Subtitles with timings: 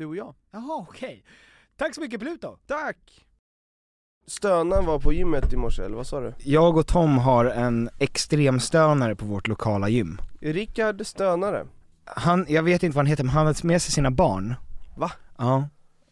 [0.00, 0.34] Du och jag.
[0.50, 1.24] Jaha, okej.
[1.76, 2.56] Tack så mycket Pluto!
[2.66, 3.26] Tack!
[4.26, 6.34] Stönan var på gymmet i morse, eller vad sa du?
[6.38, 10.20] Jag och Tom har en extremstönare på vårt lokala gym.
[10.40, 11.66] Rickard Stönare?
[12.04, 14.54] Han, jag vet inte vad han heter, men han har med sig sina barn.
[14.96, 15.12] Va?
[15.38, 15.68] Ja.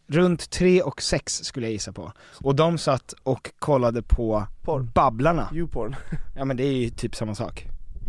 [0.06, 2.12] Runt tre och sex skulle jag gissa på.
[2.44, 4.80] Och de satt och kollade på Porr.
[4.80, 5.48] Babblarna.
[5.54, 5.96] Youporn?
[6.36, 7.66] Ja men det är ju typ samma sak.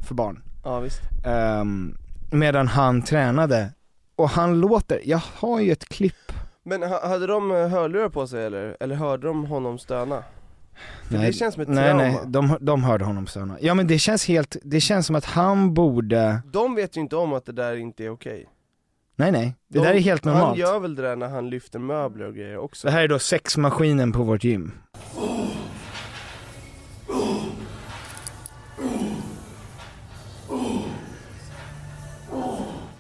[0.08, 0.44] För barn.
[0.64, 1.02] Ja visst.
[1.26, 1.98] Ehm,
[2.32, 3.74] medan han tränade.
[4.20, 6.32] Och han låter, jag har ju ett klipp.
[6.64, 8.78] Men ha- hade de eh, hörlurar på sig eller?
[8.80, 10.24] Eller hörde de honom stöna?
[11.10, 12.04] För det känns som ett nej, trauma.
[12.04, 13.58] nej, de, de hörde honom stöna.
[13.62, 17.16] Ja men det känns helt, det känns som att han borde, De vet ju inte
[17.16, 18.46] om att det där inte är okej.
[19.16, 20.58] nej nej, det De- där är helt Han normalt.
[20.60, 22.88] gör väl det där när han lyfter möbler och grejer också.
[22.88, 24.72] Det här är då sexmaskinen på vårt gym.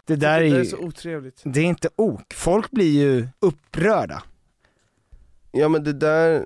[0.09, 1.42] Det där är det där är ju, så otrevligt.
[1.44, 2.34] det är inte ok.
[2.34, 4.24] Folk blir ju upprörda.
[5.52, 6.46] Ja men det där,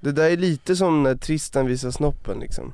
[0.00, 2.72] det där är lite som när Tristan visar snoppen liksom.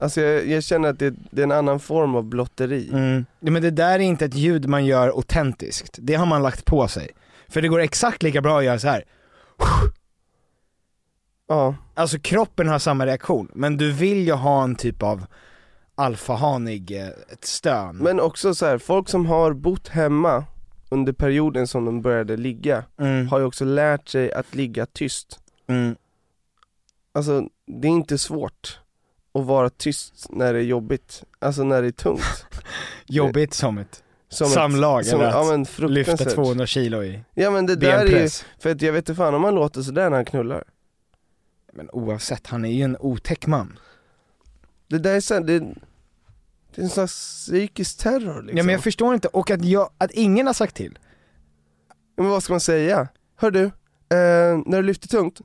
[0.00, 2.88] Alltså jag, jag känner att det, det är en annan form av blotteri.
[2.92, 3.26] Mm.
[3.40, 5.98] Ja, men det där är inte ett ljud man gör autentiskt.
[6.02, 7.08] Det har man lagt på sig.
[7.48, 9.04] För det går exakt lika bra att göra så här.
[11.48, 11.74] Ja.
[11.94, 15.26] Alltså kroppen har samma reaktion, men du vill ju ha en typ av
[15.98, 17.96] alfahanig, eh, ett stön.
[17.96, 20.44] Men också så här, folk som har bott hemma
[20.88, 23.28] under perioden som de började ligga, Mm.
[23.28, 25.38] har ju också lärt sig att ligga tyst.
[25.66, 25.96] Mm.
[27.12, 28.80] Alltså det är inte svårt
[29.34, 32.46] att vara tyst när det är jobbigt, alltså när det är tungt.
[33.06, 35.60] Jobbigt som ett Som ett- samlag, som, eller ja, att men
[35.94, 36.34] lyfta fruktansvärt.
[36.34, 39.34] 200 kilo i Ja men det där är ju, för att jag vet inte fan
[39.34, 40.64] om man låter sådär när han knullar.
[41.72, 43.78] Men oavsett, han är ju en otäck man.
[44.88, 45.62] Det där är så det,
[46.78, 48.58] det är en slags psykisk terror liksom.
[48.58, 50.98] Ja men jag förstår inte, och att, jag, att ingen har sagt till.
[52.16, 53.08] Men vad ska man säga?
[53.36, 53.70] Hör du, eh,
[54.66, 55.40] när du lyfter tungt,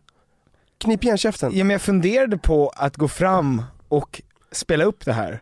[0.78, 1.52] knip igen käften.
[1.54, 4.22] Ja men jag funderade på att gå fram och
[4.52, 5.42] spela upp det här.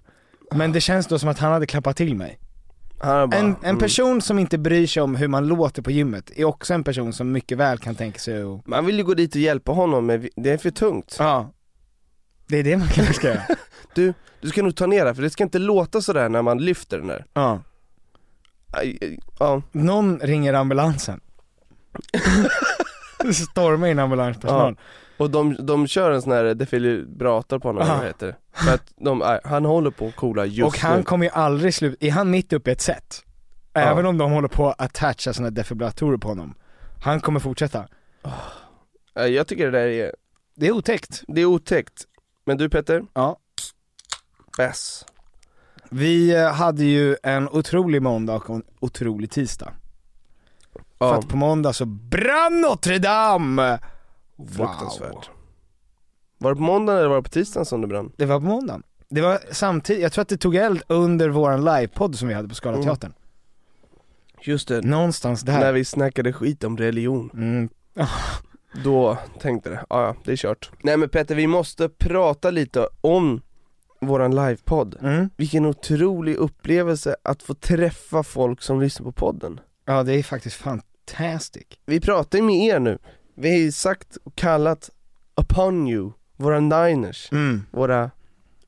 [0.51, 2.39] Men det känns då som att han hade klappat till mig.
[3.01, 3.77] Bara, En, en mm.
[3.77, 7.13] person som inte bryr sig om hur man låter på gymmet är också en person
[7.13, 10.05] som mycket väl kan tänka sig att, Man vill ju gå dit och hjälpa honom
[10.05, 11.15] men det är för tungt.
[11.19, 11.49] ja.
[12.47, 13.43] Det är det man kanske ska göra.
[13.95, 16.57] Du, du ska nog ta ner det för det ska inte låta sådär när man
[16.57, 17.25] lyfter den där.
[17.33, 17.59] Ja.
[18.73, 21.19] Aj, aj, Ja, Någon ringer ambulansen.
[23.51, 24.77] Storma in ambulanspersonal.
[25.17, 27.95] Och de, de kör en sån här defibrillator på honom, Ja.
[27.97, 28.35] vad heter det?
[28.53, 31.03] För att de, nej, han håller på att coola just Och han nu.
[31.03, 33.25] kommer ju aldrig sluta, är han mitt uppe i ett set?
[33.73, 36.53] Även om de håller på att attacha såna defibrillatorer på honom.
[37.03, 37.87] Han kommer fortsätta.
[39.15, 40.15] Eh, Jag tycker det där är,
[40.55, 41.23] Det är otäckt.
[41.27, 42.05] det är otäckt.
[42.45, 43.03] Men du Petter?
[43.13, 43.37] Ja.
[44.57, 45.05] Bäst.
[45.89, 49.73] Vi eh, hade ju en otrolig måndag och en otrolig tisdag.
[50.73, 53.79] För Ja, att på måndag så brann Notre Dame!
[54.49, 55.29] fruktansvärt.
[56.37, 58.11] Var det på måndagen eller var det på tisdagen som det brann?
[58.17, 58.83] Det var på måndagen.
[59.09, 62.47] Det var samtidigt, jag tror att det tog eld under våran livepodd som vi hade
[62.49, 63.13] på Scalateatern.
[64.41, 65.59] Just det, Någonstans där.
[65.59, 67.29] när vi snackade skit om religion.
[67.33, 67.69] Mm.
[68.83, 70.71] Då tänkte det, ja ja, det är kört.
[70.83, 73.41] Nej men Petter, vi måste prata lite om
[74.01, 74.95] våran livepodd.
[75.01, 75.29] Mm.
[75.37, 79.59] Vilken otrolig upplevelse att få träffa folk som lyssnar på podden.
[79.85, 81.65] Ja det är faktiskt fantastic.
[81.85, 82.97] Vi pratar ju med er nu.
[83.35, 84.89] Vi har ju sagt och kallat
[85.35, 87.63] upon you, våra niners, Mm.
[87.71, 88.11] våra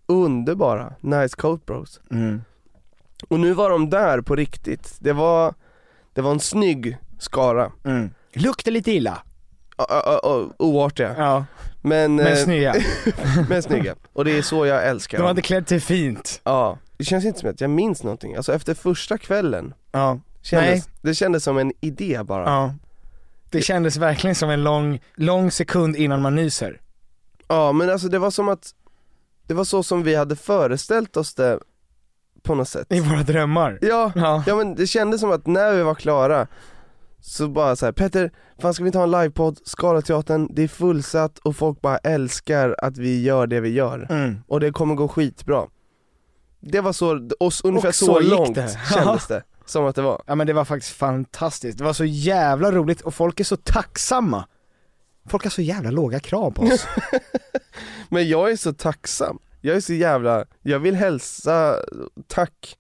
[0.05, 2.01] underbara nice coat bros.
[2.11, 2.41] Mm.
[3.29, 4.97] Och nu var de där på riktigt.
[4.99, 5.53] Det var,
[6.13, 7.71] det var en snygg skara.
[7.83, 8.09] Mm.
[8.33, 9.21] Luktar lite illa.
[10.57, 11.45] Oartiga, Ja,
[11.81, 12.75] men, men eh, snygga.
[13.49, 13.95] men snygga.
[14.13, 15.27] Och det är så jag älskar De dem.
[15.27, 16.41] hade klätt sig fint.
[16.43, 18.35] Ja, det känns inte som att jag minns någonting.
[18.35, 22.43] Alltså efter första kvällen, Ja, kändes, det kändes som en idé bara.
[22.49, 22.73] ja.
[23.51, 26.81] Det kändes verkligen som en lång, lång sekund innan man nyser.
[27.47, 28.71] Ja men alltså det var som att,
[29.47, 31.59] det var så som vi hade föreställt oss det
[32.43, 32.87] på något sätt.
[32.89, 33.79] I våra drömmar.
[33.81, 34.43] Ja, Ja.
[34.47, 36.47] ja men det kändes som att när vi var klara
[37.25, 40.67] så bara så här, Petter, fan ska vi inte ha en livepodd, Scalateatern, det är
[40.67, 44.07] fullsatt och folk bara älskar att vi gör det vi gör.
[44.09, 44.37] Mm.
[44.47, 45.67] Och det kommer gå skitbra.
[46.59, 48.77] Det var så, och ungefär Och så, så långt det.
[48.93, 50.23] kändes det, som att det var.
[50.27, 53.57] Ja men det var faktiskt fantastiskt, det var så jävla roligt och folk är så
[53.57, 54.47] tacksamma.
[55.29, 56.87] Folk har så jävla låga krav på oss.
[58.09, 61.75] Men jag är så tacksam, jag är så jävla, jag vill hälsa
[62.27, 62.77] tack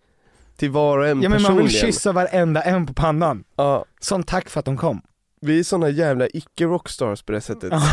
[0.63, 1.67] till var och en ja men man personligen.
[1.67, 3.43] vill kyssa varenda en på pannan.
[3.55, 5.01] Ja, Som tack för att de kom.
[5.41, 7.73] vi är såna jävla icke-rockstars på det sättet.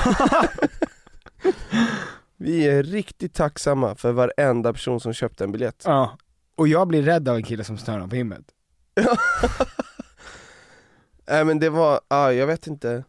[2.37, 5.83] Vi är riktigt tacksamma för varenda person som köpte en biljett.
[5.87, 6.19] Ja.
[6.57, 8.45] Och jag blir rädd av en kille som stör på himmet.
[11.29, 13.05] Nej men det var, ja jag vet inte.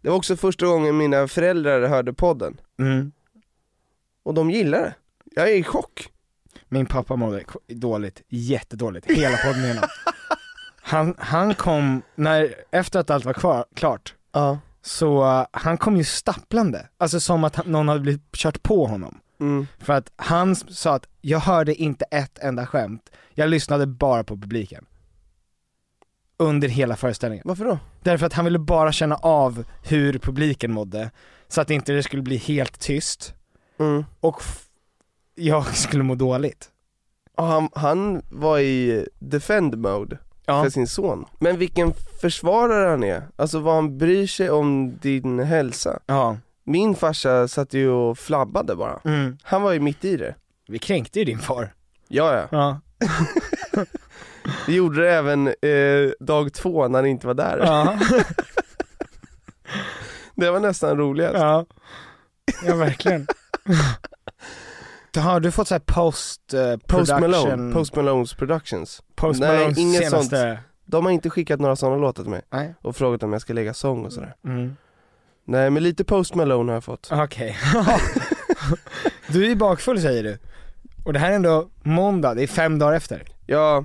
[0.00, 2.60] Det var också första gången mina föräldrar hörde podden.
[2.78, 3.12] Mm.
[4.22, 4.94] Och de gillar det.
[5.24, 6.10] Jag är i chock.
[6.68, 9.84] Min pappa mådde dåligt, jättedåligt, hela podden igenom.
[10.86, 14.58] Han, han kom, när, efter att allt var kvar, klart, Ja.
[14.82, 18.86] så uh, han kom ju stapplande, alltså som att han, någon hade blivit kört på
[18.86, 19.20] honom.
[19.40, 19.66] Mm.
[19.78, 24.36] För att han sa att, jag hörde inte ett enda skämt, jag lyssnade bara på
[24.36, 24.86] publiken.
[26.36, 27.42] Under hela föreställningen.
[27.48, 27.78] Varför då?
[28.02, 31.10] Därför att han ville bara känna av hur publiken mådde,
[31.48, 33.34] så att inte det skulle bli helt tyst,
[33.78, 34.04] Mm.
[34.20, 34.42] och
[35.34, 36.68] jag skulle må dåligt.
[37.36, 40.62] Ja, han, han var i defend mode Ja.
[40.62, 41.24] för sin son.
[41.38, 43.22] Men vilken försvarare han är.
[43.36, 45.98] Alltså vad han bryr sig om din hälsa.
[46.06, 46.36] Ja.
[46.64, 49.00] Min farsa satt ju och flabbade bara.
[49.04, 49.38] Mm.
[49.42, 50.34] Han var ju mitt i det.
[50.68, 51.74] Vi kränkte ju din far.
[52.08, 52.48] Ja, ja.
[52.50, 52.80] Ja.
[54.66, 57.58] Vi gjorde det även eh, dag två när han inte var där.
[57.58, 57.98] Ja.
[60.34, 61.34] Det var nästan roligast.
[61.38, 61.66] ja.
[62.66, 63.26] Ja verkligen.
[65.20, 69.02] Har du fått såhär post eh, Post Malone, Post Malones Productions.
[69.14, 72.74] Post Nej, Malones inget senaste, De har inte skickat några sådana låtar till mig nej?
[72.82, 74.34] och frågat om jag ska lägga sång och sådär.
[74.44, 74.76] Mm.
[75.44, 77.08] Nej men lite Post Malone har jag fått.
[77.12, 77.56] Okej.
[79.28, 80.38] du är ju bakfull säger du.
[81.04, 83.22] Och det här är ändå måndag, det är fem dagar efter.
[83.46, 83.84] Ja,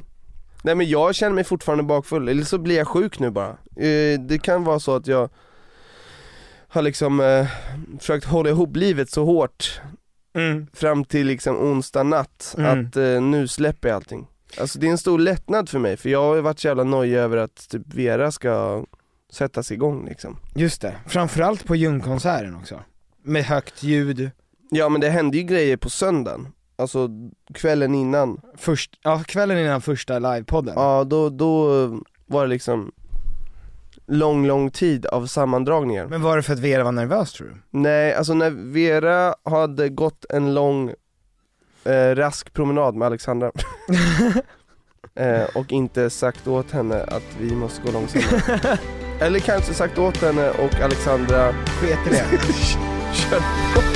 [0.62, 3.50] nej men jag känner mig fortfarande bakfull, eller så blir jag sjuk nu bara.
[3.76, 5.30] Eh, det kan vara så att jag
[6.68, 7.48] har liksom eh,
[8.00, 9.82] försökt hålla ihop livet så hårt
[10.34, 10.68] Mm.
[10.74, 12.88] fram till liksom onsdag natt, Mm.
[12.88, 14.28] att eh, nu släpper jag allting.
[14.60, 16.84] Alltså det är en stor lättnad för mig, för jag har ju varit så jävla
[16.84, 18.84] nojig över att typ Vera ska
[19.32, 20.38] sättas igång liksom.
[20.56, 22.80] Just det, framförallt på Ljungkonserten också.
[23.24, 24.32] Med högt ljud,
[24.72, 27.10] Ja men det hände ju grejer på söndagen, alltså
[27.54, 28.42] kvällen innan.
[28.58, 30.74] först, ja kvällen innan första livepodden.
[30.78, 31.66] Ja då, då
[32.26, 32.92] var det liksom
[34.10, 36.08] lång, lång tid av sammandragningar.
[36.08, 37.80] Men var det för att Vera var nervös tror du?
[37.80, 40.94] Nej, alltså när Vera hade gått en lång
[41.84, 43.52] eh, rask promenad med Alexandra
[45.16, 48.78] eh, och inte sagt åt henne att vi måste gå långsammare.
[49.20, 52.26] Eller kanske sagt åt henne och Alexandra Sket i det?
[53.14, 53.89] kör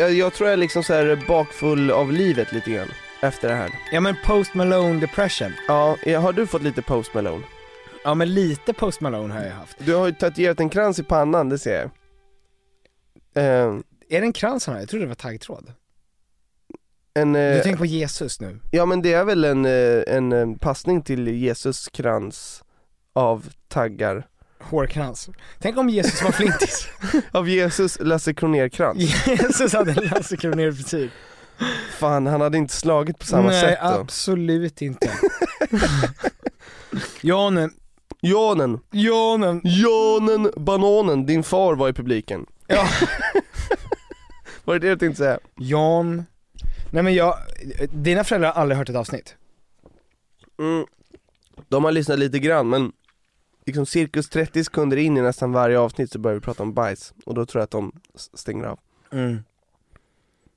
[0.00, 2.88] jag, jag tror jag är liksom så här bakfull av livet lite grann
[3.22, 3.70] efter det här.
[3.92, 5.52] Ja men Post Malone depression.
[5.68, 7.44] Ja, eh, har du fått lite Post Malone?
[8.04, 9.76] Ja men lite Post Malone har jag haft.
[9.78, 11.90] Du har ju tatuerat en krans i pannan, det ser jag.
[13.44, 13.74] Eh,
[14.08, 14.82] Är det en krans han har?
[14.82, 15.72] Jag trodde det var taggtråd.
[17.14, 18.58] en, Du eh, tänker på Jesus nu?
[18.70, 22.62] ja men det är väl en, eh, en eh, passning till Jesus krans
[23.12, 24.26] av taggar.
[24.60, 25.30] Hårkrans.
[25.58, 26.88] Tänk om Jesus var flintis.
[27.32, 29.26] Av Jesus Lasse Kronér-krans.
[29.26, 31.10] Jesus hade en Lasse Kronér-frisyr.
[31.98, 33.88] Fan, han hade inte slagit på samma Nej, sätt då.
[33.88, 35.10] absolut inte.
[37.20, 37.70] Janen,
[38.20, 39.60] Janen, Janen.
[39.64, 42.46] Janen Bananen, din far var i publiken.
[42.66, 42.88] Ja.
[44.64, 45.38] Var det det du tänkte säga?
[45.56, 46.24] Jan.
[46.90, 47.34] Nej men jag,
[47.90, 49.36] dina föräldrar har aldrig hört ett avsnitt.
[50.58, 50.86] Mm.
[51.68, 52.92] De har lyssnat lite grann men
[53.70, 57.14] liksom cirkus 30 sekunder in i nästan varje avsnitt så börjar vi prata om bajs
[57.26, 57.92] och då tror jag att de
[58.34, 58.78] stänger av.
[59.12, 59.42] Mm.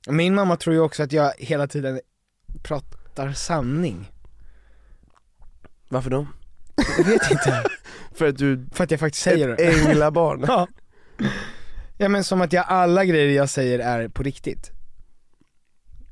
[0.08, 2.00] Min mamma tror ju också att jag hela tiden
[2.62, 4.10] pratar sanning.
[5.88, 6.26] Varför då?
[6.98, 7.64] Jag vet inte.
[8.14, 9.88] För att du För att jag faktiskt säger ett det.
[9.90, 10.44] änglabarn.
[10.48, 10.68] Ja.
[11.98, 14.70] Ja men som att jag, alla grejer jag säger är på riktigt.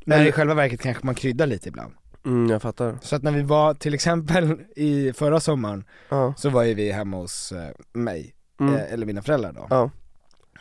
[0.07, 1.95] Eller- i själva verket kanske man kryddar lite ibland.
[2.25, 2.99] Mm, jag fattar.
[3.03, 6.35] Så att när vi var till exempel i förra sommaren, Ja.
[6.37, 8.75] så var ju vi hemma hos eh, mig, Mm.
[8.75, 9.67] eh, eller mina föräldrar då.
[9.71, 9.91] Ja.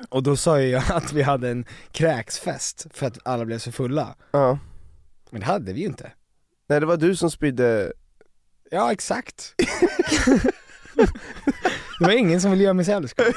[0.10, 3.72] Och då sa ju jag att vi hade en kräksfest för att alla blev så
[3.72, 4.16] fulla.
[4.32, 4.60] ja.
[5.30, 6.12] Men det hade vi ju inte.
[6.70, 7.94] Nej det var du som spydde,
[8.72, 9.54] Ja exakt.
[12.00, 13.28] det var ingen som ville göra mig sällskap.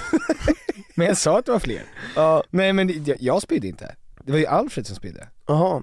[0.94, 1.82] Men jag sa att det var fler.
[2.16, 3.94] ja, Nej men jag, jag spydde inte.
[4.24, 5.28] Det var ju Alfred som spydde.
[5.46, 5.82] jaha,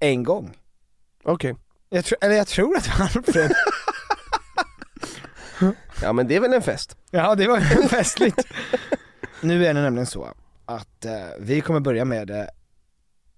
[0.00, 0.54] En gång.
[1.24, 1.54] okej.
[1.90, 3.52] Jag tro, eller jag tror att det var Alfred.
[6.02, 6.96] Ja men det är väl en fest?
[7.10, 8.42] Ja det var festligt.
[9.40, 10.34] nu är det nämligen så
[10.66, 12.50] att eh, vi kommer börja med det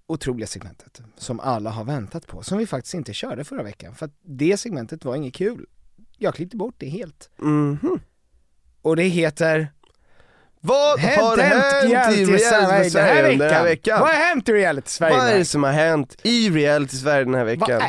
[0.07, 4.05] otroliga segmentet som alla har väntat på, som vi faktiskt inte körde förra veckan för
[4.05, 5.65] att det segmentet var inget kul.
[6.17, 7.29] Jag klippte bort det helt.
[7.37, 7.99] Mhm.
[8.81, 9.71] Och det heter
[10.59, 13.99] Vad har hänt i reality Sverige den här veckan?
[13.99, 15.17] Vad har hänt i reality Sverige?
[15.17, 17.81] Vad är det som har hänt i reality Sverige den här veckan?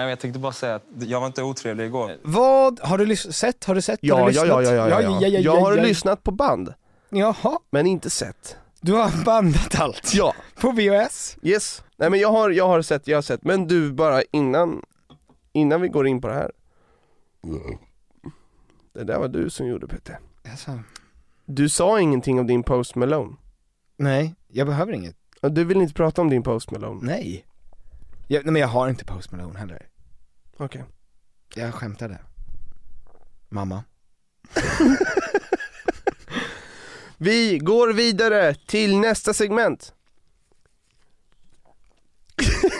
[0.00, 2.16] Nej, men jag tänkte bara säga att jag var inte otrevlig igår.
[2.22, 4.48] Vad, har du sett, har du sett, har Ja, du ja, lyssnat?
[4.48, 5.82] ja, ja, ja, ja, ja, ja, Jag har ja.
[5.82, 6.74] lyssnat på band,
[7.10, 8.56] Jaha, men inte sett.
[8.80, 10.14] du har bandat allt?
[10.14, 11.36] Ja, På VHS?
[11.42, 11.82] yes.
[11.96, 14.82] Nej men jag har, jag har sett, jag har sett, men du bara innan,
[15.52, 16.50] innan vi går in på det här.
[18.92, 20.18] Det där var du som gjorde Peter.
[20.50, 20.78] Alltså,
[21.44, 23.36] Du sa ingenting om din Post Malone.
[23.96, 25.16] nej, jag behöver inget.
[25.40, 27.00] Ja, Du vill inte prata om din Post Malone?
[27.02, 27.44] Nej.
[28.28, 29.86] Jag, nej men jag har inte Post Malone heller.
[30.60, 30.84] Okej.
[31.54, 32.18] Jag skämtade.
[33.48, 33.84] Mamma.
[37.16, 39.94] Vi går vidare till nästa segment.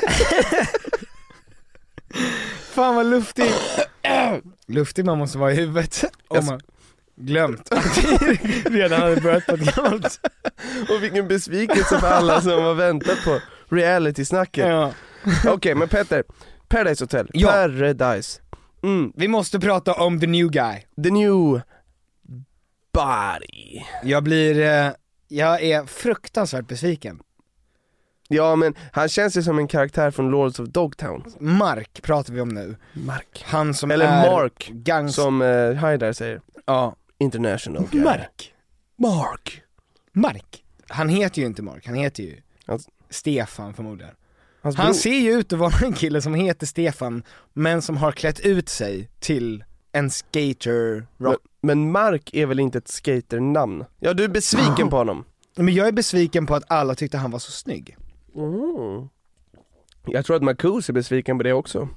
[2.61, 3.53] Fan vad luftig,
[4.67, 6.61] luftig man måste vara i huvudet om man
[7.17, 8.35] glömt att vi
[8.65, 10.21] redan hade börjat på ett gammalt.
[10.89, 14.69] Och vilken besvikelse för alla som har väntat på reality-snacket.
[14.69, 14.93] Ja.
[15.47, 16.25] Okej men Petter,
[16.71, 17.49] Paradise Hotel, Ja.
[17.49, 18.41] Paradise.
[18.83, 20.85] Mm, Vi måste prata om the new guy.
[21.03, 21.61] the new
[22.93, 23.83] body.
[24.03, 24.93] Jag blir, eh,
[25.29, 27.21] jag är fruktansvärt besviken.
[28.29, 31.25] Ja men han känns ju som en karaktär från Lords of Dogtown.
[31.41, 32.77] Mark pratar vi om nu.
[32.93, 33.45] Mark.
[33.47, 35.15] Han som Eller är Mark, gangs...
[35.15, 36.41] som uh, Haidar säger.
[36.67, 36.97] Ja.
[37.19, 38.01] International guy.
[38.05, 38.55] Mark.
[38.97, 39.63] Mark.
[40.13, 40.65] Mark.
[40.89, 44.15] Han heter ju inte Mark, han heter ju Hans- Stefan förmodligen.
[44.63, 48.13] Hans Han ser ju ut att vara en kille som heter Stefan, men som har
[48.13, 51.41] klätt ut sig till en skater men, rock.
[51.63, 53.85] men Mark är väl inte ett skaternamn?
[54.01, 55.25] Ja du är besviken på honom?
[55.57, 57.97] Men jag är besviken på att alla tyckte han var så snygg.
[58.35, 59.09] Mm.
[60.07, 61.89] Jag tror att Marcus är besviken på det också.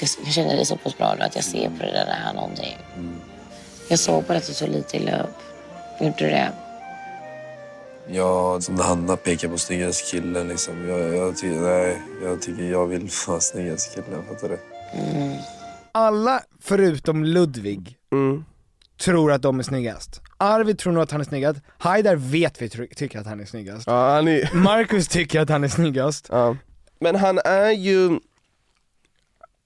[0.00, 2.76] Jag känner det så pass bra nu att jag ser på det där är någonting.
[3.88, 5.36] Jag såg bara att du tog lite illa upp.
[6.00, 6.52] Gjorde du det?
[8.08, 10.88] Ja, som när Hanna pekar på snyggaste killen liksom.
[10.88, 14.58] Jag, jag, tycker, nej, jag tycker jag vill vara snyggaste killen, fattar du?
[14.98, 15.36] Mm.
[15.92, 18.44] Alla förutom Ludvig Mm.
[19.04, 20.20] tror att de är snyggast.
[20.36, 23.86] Arvid tror nog att han är snyggast, Haidar vet vi tycker att han är snyggast.
[23.86, 24.54] Ja, han är...
[24.54, 26.26] Marcus tycker att han är snyggast.
[26.30, 26.56] Ja.
[27.00, 28.18] Men han är ju,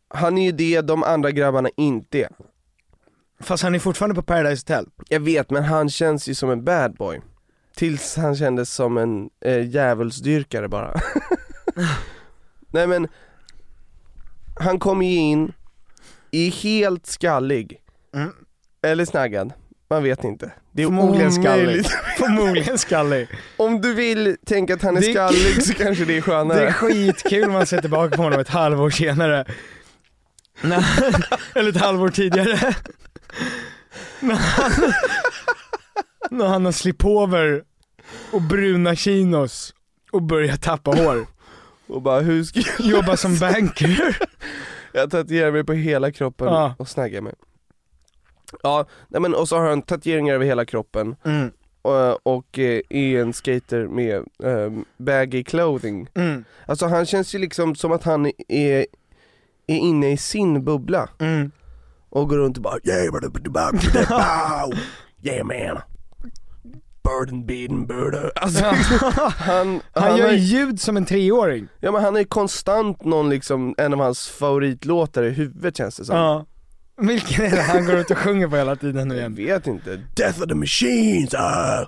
[0.09, 2.29] han är ju det de andra grabbarna inte är.
[3.41, 4.87] Fast han är fortfarande på Paradise Hotel.
[5.09, 7.21] Jag vet men han känns ju som en bad boy.
[7.77, 11.01] Tills han kändes som en eh, djävulsdyrkare bara.
[12.71, 13.09] Nej men,
[14.61, 15.53] han kom ju in
[16.31, 17.81] är helt skallig.
[18.15, 18.33] Mm.
[18.83, 19.53] Eller snaggad,
[19.91, 20.53] man vet inte.
[20.73, 21.87] Det är Förmodligen skallig.
[22.19, 23.29] Förmodligen skallig.
[23.57, 26.61] Om du vill tänka att han är är- skallig så kanske det är skönare.
[26.61, 29.45] Det är skitkul om man ser tillbaka på honom ett halvår senare.
[31.55, 32.75] Eller ett halvår tidigare.
[34.21, 34.93] Han,
[36.31, 37.65] när han har slipover
[38.33, 39.75] och bruna chinos
[40.13, 41.27] och börjar tappa hår.
[41.89, 44.19] Och bara, hur ska jag Jobba som banker.
[44.93, 46.75] Jag tatuerar mig på hela kroppen Ja.
[46.79, 47.35] och snaggar mig.
[48.63, 51.51] Ja, nej men och så har han tatueringar över hela kroppen Mm,
[51.83, 54.15] och, och eh, är en skater med
[54.45, 56.09] eh, baggy clothing.
[56.15, 58.87] mm, Alltså han känns ju liksom som att han är,
[59.67, 61.51] är inne i sin bubbla mm.
[62.11, 63.13] och går runt och bara yeah
[63.53, 63.79] man.
[67.07, 68.31] Bird and beaten bird.
[68.37, 68.65] Alltså,
[69.39, 71.69] han, Han gör har- ljud som en treåring.
[71.81, 76.05] Ja men han ju konstant någon liksom, en av hans favoritlåtar i huvudet känns det
[76.05, 76.17] som.
[76.17, 76.47] Ja.
[77.01, 79.35] Vilken är det han går ut och sjunger på hela tiden nu Jag igen?
[79.35, 81.87] vet inte, Death of the Machines, ah!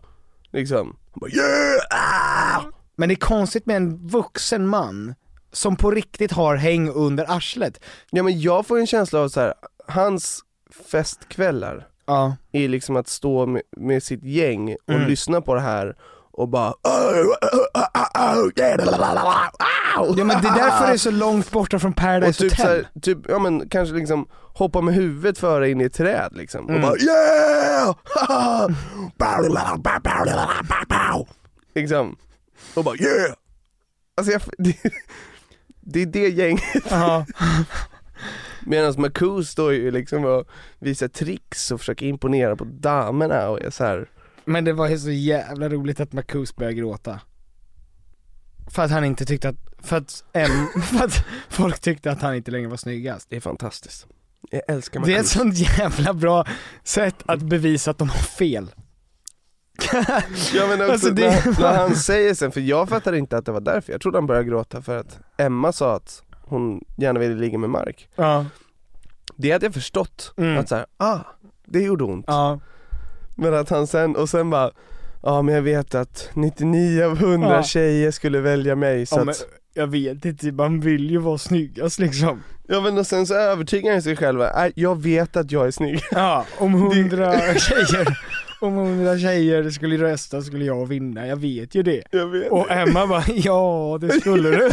[0.53, 1.79] Liksom, han bara yeah!
[1.91, 2.63] Ah!
[2.97, 5.15] Men det är konstigt med en vuxen man
[5.53, 7.81] som på riktigt har häng under arslet.
[8.11, 9.55] Ja men jag får en känsla av så här,
[9.87, 10.41] hans
[10.91, 12.37] festkvällar Ja.
[12.53, 15.09] är liksom att stå med, med sitt gäng och Mm.
[15.09, 15.97] lyssna på det här
[16.33, 17.35] och bara "Oh,
[20.17, 22.63] Ja men det är därför det är så långt borta från och Paradise typ, så
[22.63, 22.87] Hotel.
[22.95, 26.65] här, typ, ja men kanske liksom hoppa med huvudet före in i ett träd liksom
[26.65, 26.83] och Mm.
[26.83, 27.95] bara yeah!
[31.75, 32.17] liksom,
[32.75, 33.35] och bara yeah!
[34.17, 34.77] Alltså jag, det,
[35.81, 36.63] det är det gänget.
[38.69, 40.49] Medan Maku står ju liksom och
[40.79, 44.11] visar tricks och försöker imponera på damerna och är så här.
[44.45, 47.21] Men det var ju så jävla roligt att Marcus började gråta.
[48.71, 52.35] För att han inte tyckte att, för att, em, för att folk tyckte att han
[52.35, 53.27] inte längre var snyggast.
[53.31, 54.07] det är fantastiskt.
[54.51, 56.45] Jag älskar Det är ett sånt jävla bra
[56.85, 58.71] sätt att bevisa att de har fel.
[60.55, 63.45] Ja men också Alltså, det- när, när han säger sen, för jag fattade inte att
[63.47, 67.21] det var därför, jag trodde han började gråta för att Emma sa att hon gärna
[67.21, 68.09] ville ligga med Mark.
[68.17, 68.45] Ja.
[69.37, 70.59] Det hade jag förstått, Mm.
[70.59, 71.19] att så här, ah,
[71.67, 72.25] det gjorde ont.
[72.29, 72.61] Ja.
[73.37, 74.71] Men att han sen, och sen bara,
[75.23, 77.63] ja men jag vet att 99 av 100 Ja.
[77.63, 81.99] tjejer skulle välja mig så ja att jag vet inte, man vill ju vara snyggast
[81.99, 82.43] liksom.
[82.69, 85.71] Ja men och sen så övertygar han sig själv, "Nej, jag vet att jag är
[85.71, 86.01] snygg.
[86.11, 88.19] Ja, om hundra tjejer,
[88.61, 92.03] om hundra tjejer skulle rösta skulle jag vinna, jag vet ju det.
[92.11, 92.51] Jag vet.
[92.51, 94.67] Och Emma bara, ja det skulle du.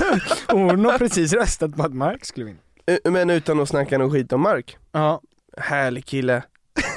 [0.47, 2.59] Och hon har precis röstat på att Mark skulle vinna.
[3.03, 4.77] Eh, Men utan att snacka någon skit om Mark.
[4.91, 5.21] Ja,
[5.57, 6.43] Härlig kille.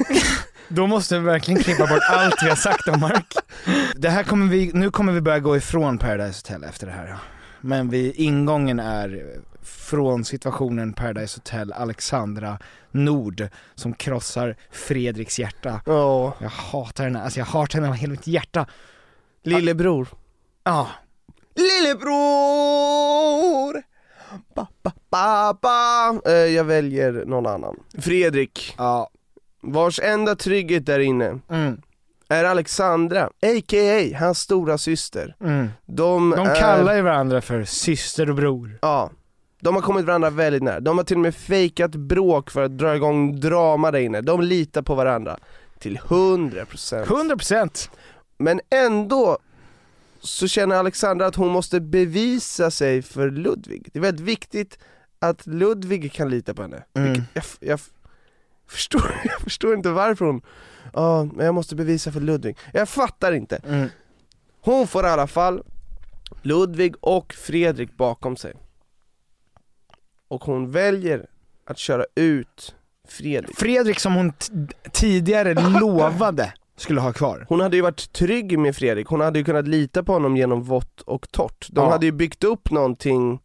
[0.69, 3.35] då måste vi verkligen klippa bort allt vi har sagt om Mark.
[3.97, 7.07] Det här kommer vi, nu kommer vi börja gå ifrån Paradise Hotel efter det här.
[7.09, 7.17] ja.
[7.61, 9.25] Men vi, ingången är
[9.63, 12.59] från situationen Paradise Hotel, Alexandra
[12.91, 15.81] Nord som krossar Fredriks hjärta.
[15.87, 18.67] Åh, Jag hatar henne, alltså jag hatar henne av hela mitt hjärta.
[19.43, 20.09] lillebror.
[20.65, 20.89] Ja,
[21.55, 23.83] Lillebror!
[24.55, 26.21] Ba, ba, ba, ba.
[26.31, 27.77] Eh, jag väljer någon annan.
[27.99, 29.11] Fredrik, ja,
[29.63, 31.81] vars enda trygghet där inne mm,
[32.29, 34.19] är Alexandra, a.k.a.
[34.19, 35.37] hans stora syster.
[35.41, 35.69] mm.
[35.87, 38.79] De, De är, kallar ju varandra för syster och bror.
[38.83, 39.11] Ja,
[39.61, 40.81] de har kommit varandra väldigt nära.
[40.81, 44.21] De har till och med fejkat bråk för att dra igång drama där inne.
[44.21, 45.39] De litar på varandra
[45.79, 47.05] till 100%.
[47.05, 47.91] 100%
[48.39, 49.39] Men ändå
[50.21, 53.89] så känner Alexandra att hon måste bevisa sig för Ludvig.
[53.93, 54.79] Det är väldigt viktigt
[55.19, 56.85] att Ludvig kan lita på henne.
[56.95, 57.23] Mm.
[57.35, 57.81] Jag, jag
[58.73, 60.41] förstår, jag förstår inte varför hon,
[60.93, 62.57] ja men jag måste bevisa för Ludvig.
[62.73, 63.57] Jag fattar inte.
[63.57, 63.89] mm.
[64.61, 65.63] Hon får i alla fall
[66.43, 68.55] Ludvig och Fredrik bakom sig.
[70.29, 71.27] Och hon väljer
[71.67, 72.75] att köra ut
[73.09, 73.57] Fredrik.
[73.59, 74.33] Fredrik som hon
[74.93, 77.47] tidigare lovade skulle ha kvar.
[77.49, 80.63] Hon hade ju varit trygg med Fredrik, hon hade ju kunnat lita på honom genom
[80.63, 81.67] vått och torrt.
[81.71, 81.91] De Ja.
[81.91, 83.41] hade ju byggt upp någonting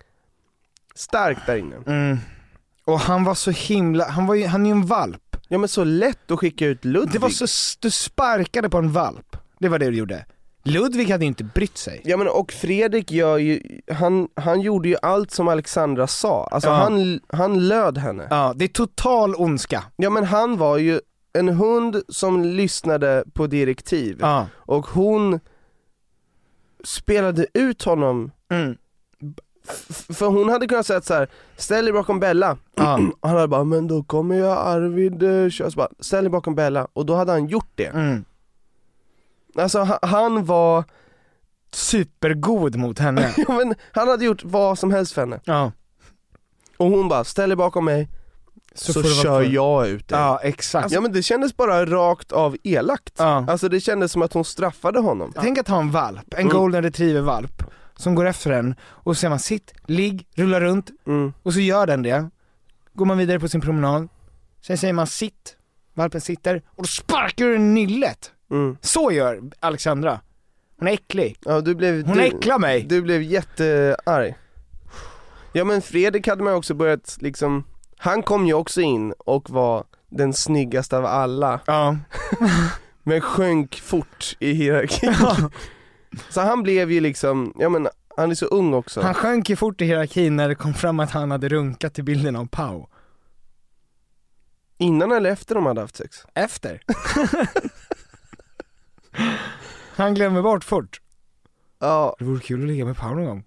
[0.96, 1.76] starkt där inne.
[1.88, 2.18] Mm.
[2.86, 5.38] Och han var så himla, han var ju, han är ju en valp.
[5.48, 7.12] Ja men så lätt att skicka ut Ludvig.
[7.14, 9.38] Det var så, du sparkade på en valp.
[9.60, 10.26] Det var det du gjorde.
[10.66, 12.02] Ludvig hade ju inte brytt sig.
[12.04, 16.70] Ja men och Fredrik gör ju, han, han gjorde ju allt som Alexandra sa, alltså
[16.70, 16.76] Ja.
[16.76, 18.28] han, han löd henne.
[18.30, 19.84] Ja, det är total ondska.
[19.96, 21.00] Ja men han var ju
[21.34, 24.48] en hund som lyssnade på direktiv Ja.
[24.56, 25.40] och hon
[26.84, 28.76] spelade ut honom, Mm.
[30.14, 33.64] För hon hade kunnat säga så här: ställ dig bakom Bella, och han hade bara
[33.64, 37.16] 'men då kommer jag Arvid eh, köra' så bara, ställ dig bakom Bella, och då
[37.16, 37.86] hade han gjort det.
[37.86, 38.26] Mm.
[39.56, 40.84] Alltså han, var,
[41.72, 43.34] Supergod mot henne.
[43.48, 45.40] ja, men, han hade gjort vad som helst för henne.
[45.44, 45.72] Ja.
[46.78, 48.10] Och hon bara, ställ dig bakom mig,
[48.76, 50.20] så, vara kör jag ut dig.
[50.20, 50.92] Ja exakt.
[50.92, 53.14] Ja men det kändes bara rakt av elakt.
[53.18, 53.46] Ja.
[53.50, 55.34] Alltså det kändes som att hon straffade honom.
[55.42, 56.54] Tänk att ha en valp, en Mm.
[56.58, 57.64] golden retriever-valp,
[58.04, 61.34] som går efter en och så säger man sitt, ligg, rulla runt, Mm.
[61.44, 62.30] och så gör den det.
[62.94, 64.08] Går man vidare på sin promenad,
[64.62, 65.58] sen säger man sitt,
[65.94, 68.32] valpen sitter, och då sparkar du den nyllet.
[68.52, 68.78] Mm.
[68.82, 70.20] Så gör Alexandra.
[70.80, 71.38] Hon är äcklig.
[71.46, 72.84] Ja, du blev, Hon du, äcklar mig.
[72.84, 74.36] Du blev jättearg.
[75.54, 77.64] Ja men Fredrik hade man också börjat liksom,
[77.98, 81.98] han kom ju också in och var den snyggaste av alla, Ja.
[83.04, 85.14] men sjönk fort i hierarkin.
[86.30, 89.02] Så han blev ju liksom, ja men han är så ung också.
[89.02, 92.04] Han sjönk ju fort i hierarkin när det kom fram att han hade runkat till
[92.04, 92.88] bilden av Pau.
[94.78, 96.18] Innan eller efter de hade haft sex?
[96.34, 96.82] Efter.
[99.96, 101.02] han glömmer bort fort.
[101.80, 103.44] Ja, Det vore kul att ligga med Pau någon gång.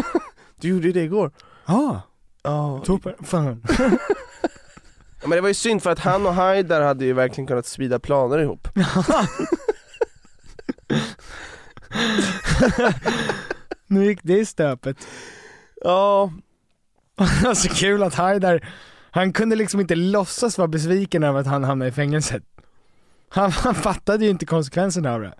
[0.60, 1.30] du gjorde ju det igår.
[1.66, 2.02] Ja,
[2.42, 2.82] Ja.
[2.84, 3.14] toppen.
[3.22, 3.62] Fan.
[5.22, 7.98] Men det var ju synd för att han och Haidar hade ju verkligen kunnat sprida
[7.98, 8.68] planer ihop.
[13.86, 14.96] nu gick det i stöpet.
[15.80, 16.32] Ja,
[17.54, 18.68] så kul att Haidar,
[19.10, 22.42] han kunde liksom inte låtsas vara besviken över att han hamnade i fängelset.
[23.28, 25.34] Han, han fattade ju inte konsekvenserna av det.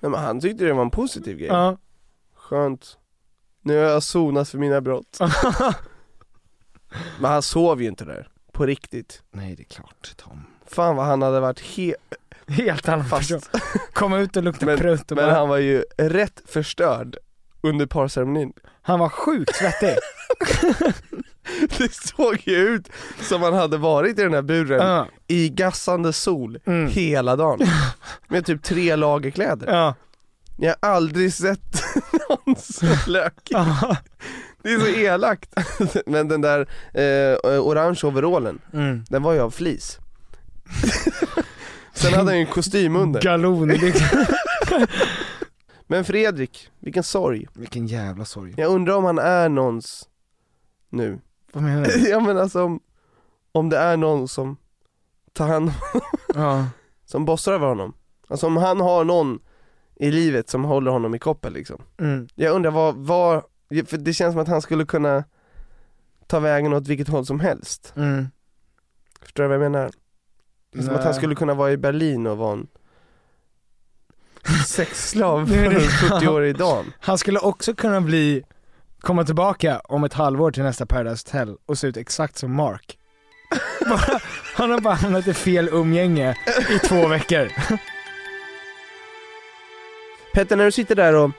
[0.00, 1.48] nej, men han tyckte det var en positiv grej.
[1.48, 1.76] Ja.
[2.36, 2.98] Skönt.
[3.62, 5.18] Nu har jag sonat för mina brott.
[7.20, 9.22] Men han sov ju inte där, på riktigt.
[9.30, 10.42] Nej det är klart Tom.
[10.66, 11.94] Fan vad han hade varit he-
[12.54, 13.60] Helt annan Fast- person.
[13.92, 17.16] Komma ut och lukta Men- prutt och Men bara, han var ju rätt förstörd
[17.60, 18.52] under parceremonin.
[18.82, 19.96] han var sjukt svettig.
[21.78, 22.88] Det såg ju ut
[23.20, 25.06] som han hade varit i den här buren ja.
[25.28, 26.90] i gassande sol Mm.
[26.90, 27.60] hela dagen.
[28.28, 29.66] Med typ tre lager kläder.
[29.72, 29.94] Ja.
[30.58, 31.82] Jag har aldrig sett
[32.28, 33.54] någon så lökig.
[33.54, 33.96] Ja.
[34.62, 35.54] Det är så elakt.
[36.06, 36.60] Men den där
[36.94, 39.04] eh, orange overallen, Mm.
[39.08, 39.98] den var ju av flis.
[41.98, 43.20] Sen hade han ju en kostym under.
[43.22, 44.24] Galon liksom.
[45.86, 47.46] Men Fredrik, vilken sorg.
[47.54, 48.54] Vilken jävla sorg.
[48.56, 50.08] Jag undrar om han är någons
[50.88, 51.18] nu.
[51.52, 52.08] Vad menar du?
[52.08, 52.80] ja men alltså om,
[53.52, 54.56] om det är någon som
[55.32, 55.72] tar hand
[56.34, 56.66] Ja.
[57.04, 57.92] som bossar över honom.
[58.28, 59.38] Alltså om han har någon
[59.96, 61.82] i livet som håller honom i koppel liksom.
[61.98, 62.28] Mm.
[62.34, 63.42] Jag undrar vad, vad,
[63.86, 65.24] för det känns som att han skulle kunna
[66.26, 67.92] ta vägen åt vilket håll som helst.
[67.96, 68.26] Mm.
[69.22, 69.90] Förstår du vad jag menar?
[70.72, 72.66] Det är som att han skulle kunna vara i Berlin och vara en
[74.66, 76.92] sexslav för 40-årig dam.
[77.00, 78.42] Han skulle också kunna bli,
[79.00, 82.98] komma tillbaka om ett halvår till nästa Paradise Hotel och se ut exakt som Mark.
[83.88, 84.20] bara,
[84.54, 86.36] han har bara hamnat i fel umgänge
[86.70, 87.48] i två veckor.
[90.34, 91.30] Petter när du sitter där och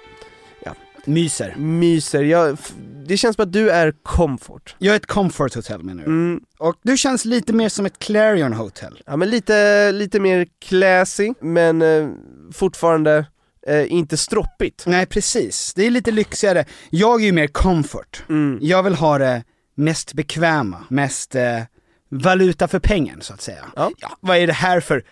[1.05, 1.55] Myser.
[1.57, 2.57] myser, jag,
[3.07, 4.75] det känns som att du är comfort.
[4.79, 6.09] Jag är ett comfort hotel menar du?
[6.09, 9.01] Mm, Och du känns lite mer som ett Clarion hotel.
[9.05, 12.09] ja men lite, lite mer classy, men eh,
[12.53, 13.25] fortfarande
[13.67, 14.83] eh, inte stroppigt.
[14.87, 16.65] Nej precis, det är lite lyxigare.
[16.89, 18.23] Jag är ju mer comfort.
[18.29, 18.59] Mm.
[18.61, 19.43] Jag vill ha det
[19.75, 21.59] mest bekväma, mest eh,
[22.09, 23.65] valuta för pengen så att säga.
[23.75, 23.91] Ja.
[24.19, 25.03] vad är det här för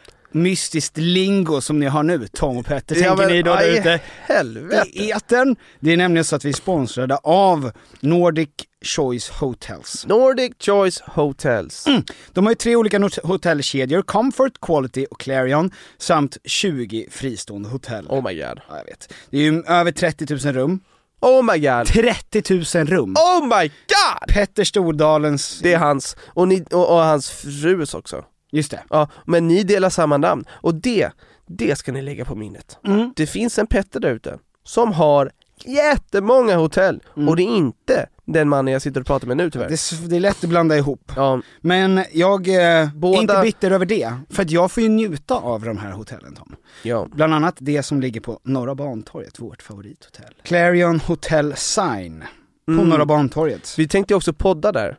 [0.42, 3.78] mystiskt lingo som ni har nu, Tom och Petter, tänker men, ni då där aj,
[3.78, 4.90] ute Helvete!
[4.94, 5.56] i etern?
[5.80, 8.50] Det är nämligen så att vi är sponsrade av Nordic
[8.86, 10.06] Choice Hotels.
[10.08, 11.86] Nordic Choice Hotels.
[12.34, 18.08] De har ju tre olika hotellkedjor, Comfort, Quality och Clarion, samt 20 fristående hotell.
[18.10, 18.60] Oh my god.
[18.70, 19.14] Ja, jag vet.
[19.30, 20.80] Det är ju över 30 000 rum.
[21.22, 21.88] Oh my god.
[21.88, 23.16] 30 000 rum!
[23.18, 24.34] Oh my god!
[24.34, 25.60] Petter Stordalens...
[25.64, 28.26] Det är hans, och, ni, och, och hans frus också.
[28.52, 28.84] Just det.
[28.90, 31.10] Ja, men ni delar samma namn, och det,
[31.48, 32.78] det ska ni lägga på minnet.
[32.88, 33.14] Mm.
[33.16, 35.32] Det finns en Petter där ute som har
[35.66, 37.30] jättemånga hotell, Mm.
[37.30, 39.70] och det är inte den mannen jag sitter och pratar med nu tyvärr.
[39.70, 41.12] Det det är lätt att blanda ihop.
[41.16, 42.48] Ja, Men jag
[42.82, 45.78] eh, Båda- är inte bitter över det, för att jag får ju njuta av de
[45.78, 46.56] här hotellen Tom.
[46.84, 47.08] ja.
[47.16, 50.34] Bland annat det som ligger på Norra Bantorget, vårt favorithotell.
[50.44, 52.24] Clarion Hotel Sign
[52.66, 52.90] på Mm.
[52.90, 53.74] Norra Bantorget.
[53.78, 54.98] Vi tänkte ju också podda där,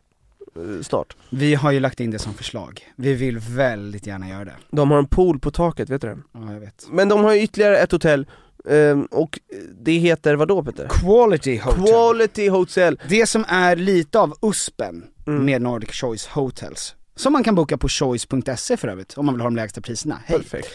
[0.83, 1.16] snart.
[1.31, 2.88] Vi har ju lagt in det som förslag.
[2.97, 4.55] Vi vill väldigt gärna göra det.
[4.71, 6.18] De har en pool på taket, vet du det?
[6.33, 6.87] Ja, jag vet.
[6.90, 8.27] Men de har ju ytterligare ett hotell,
[8.68, 9.38] ehm, och
[9.81, 10.88] det heter vad då Peter?
[10.90, 11.85] Quality Hotel.
[11.87, 13.01] Quality Hotel!
[13.09, 15.44] det som är lite av USPen Mm.
[15.44, 19.40] med Nordic Choice Hotels, som man kan boka på choice.se för övrigt, om man vill
[19.40, 20.21] ha de lägsta priserna.
[20.25, 20.38] Hej!
[20.38, 20.68] Perfekt.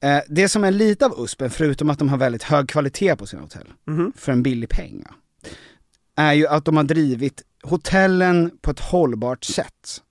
[0.00, 3.26] Eh, det som är lite av USPen, förutom att de har väldigt hög kvalitet på
[3.26, 4.12] sina hotell, Mhm.
[4.16, 5.04] för en billig peng,
[6.16, 10.02] är ju att de har drivit hotellen på ett hållbart sätt.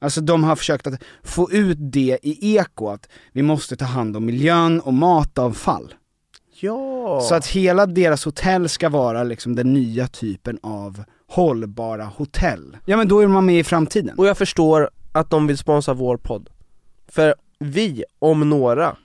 [0.00, 4.16] Alltså de har försökt att få ut det i eko, att vi måste ta hand
[4.16, 5.94] om miljön och matavfall.
[6.60, 7.20] Ja!
[7.20, 12.76] Så att hela deras hotell ska vara liksom den nya typen av hållbara hotell.
[12.84, 14.18] Ja men då är man med i framtiden.
[14.18, 16.50] Och jag förstår att de vill sponsra vår podd.
[17.08, 18.96] För vi, om några,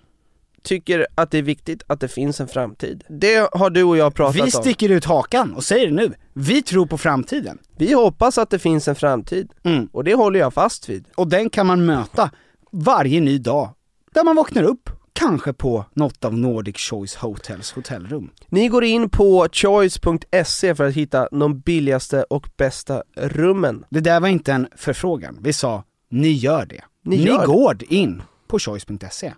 [0.63, 3.03] tycker att det är viktigt att det finns en framtid.
[3.09, 4.47] Det har du och jag pratat Vi om.
[4.51, 6.13] sticker ut hakan och säger det nu.
[6.33, 7.57] Vi tror på framtiden.
[7.77, 9.89] Vi hoppas att det finns en framtid, Mm.
[9.91, 11.05] och det håller jag fast vid.
[11.15, 12.31] Och den kan man möta
[12.71, 13.69] varje ny dag.
[14.13, 18.29] Där man vaknar upp, kanske på något av Nordic Choice Hotels hotellrum.
[18.49, 23.85] Ni går in på choice.se för att hitta de billigaste och bästa rummen.
[23.89, 26.81] Det där var inte en förfrågan, vi sa ni gör det.
[27.03, 27.45] Ni gör det.
[27.45, 29.33] går in på choice.se.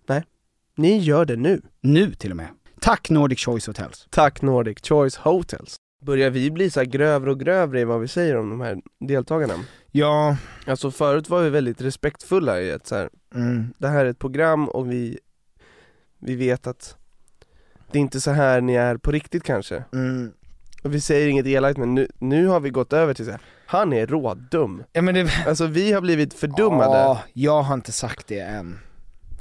[0.79, 1.61] Ni gör det nu.
[1.81, 2.47] Nu till och med.
[2.81, 4.07] Tack Nordic Choice Hotels.
[4.09, 5.75] Tack Nordic Choice Hotels.
[6.05, 8.77] Börjar vi bli så här grövre och grövre i vad vi säger om de här
[9.07, 9.53] deltagarna?
[9.91, 10.37] Ja,
[10.67, 14.19] Alltså förut var vi väldigt respektfulla i att så här, mm, det här är ett
[14.19, 15.19] program och vi,
[16.19, 16.95] vi vet att
[17.91, 19.83] det är inte så här ni är på riktigt kanske.
[19.93, 20.31] mm.
[20.83, 23.41] Och vi säger inget elakt men nu, nu har vi gått över till så här,
[23.65, 24.83] han är rådum.
[24.91, 26.97] Ja men det, Alltså vi har blivit fördummade.
[26.97, 28.79] Ja, jag har inte sagt det än.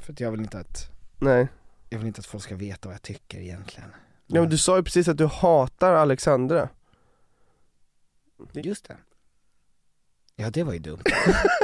[0.02, 1.48] För att jag vill inte att, Nej.
[1.88, 3.90] jag vill inte att folk ska veta vad jag tycker egentligen.
[4.26, 6.68] Ja men du sa ju precis att du hatar Alexandra.
[8.52, 8.96] Just det.
[10.36, 11.02] Ja det var ju dumt.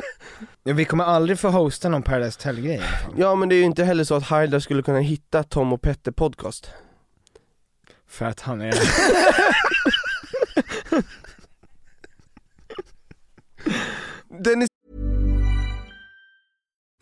[0.62, 2.82] ja, vi kommer aldrig få hosta någon Paradise fall.
[3.16, 5.82] Ja men det är ju inte heller så att Haidar skulle kunna hitta Tom och
[5.82, 6.70] Petter podcast.
[8.06, 8.74] För att han är...
[14.28, 14.68] Den är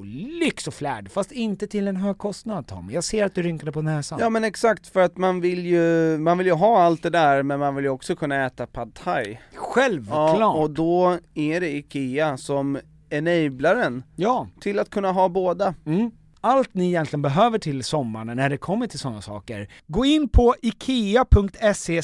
[0.00, 2.90] och lyx och flärd, fast inte till en hög kostnad Tom.
[2.92, 4.18] Jag ser att du rynkade på näsan.
[4.20, 7.42] Ja men exakt, för att man vill ju, man vill ju ha allt det där
[7.42, 9.38] men man vill ju också kunna äta pad thai.
[9.54, 10.40] Självklart!
[10.40, 12.78] Ja, och då är det IKEA som
[13.10, 14.48] enablaren ja.
[14.60, 15.74] till att kunna ha båda.
[15.86, 16.10] Mm.
[16.40, 20.54] Allt ni egentligen behöver till sommaren när det kommer till sådana saker, gå in på
[20.62, 22.02] ikea.se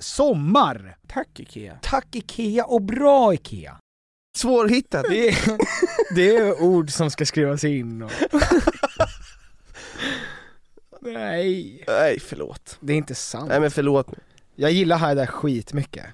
[0.00, 0.96] sommar.
[1.08, 1.78] Tack IKEA.
[1.82, 3.78] Tack IKEA och bra IKEA.
[4.36, 5.06] Svårhittat.
[5.08, 5.58] Det är,
[6.14, 8.12] det är ord som ska skrivas in och...
[11.00, 12.76] Nej, Nej förlåt.
[12.80, 13.48] det är inte sant.
[13.48, 14.18] Nej men förlåt nu.
[14.54, 16.06] Jag gillar Haida skitmycket.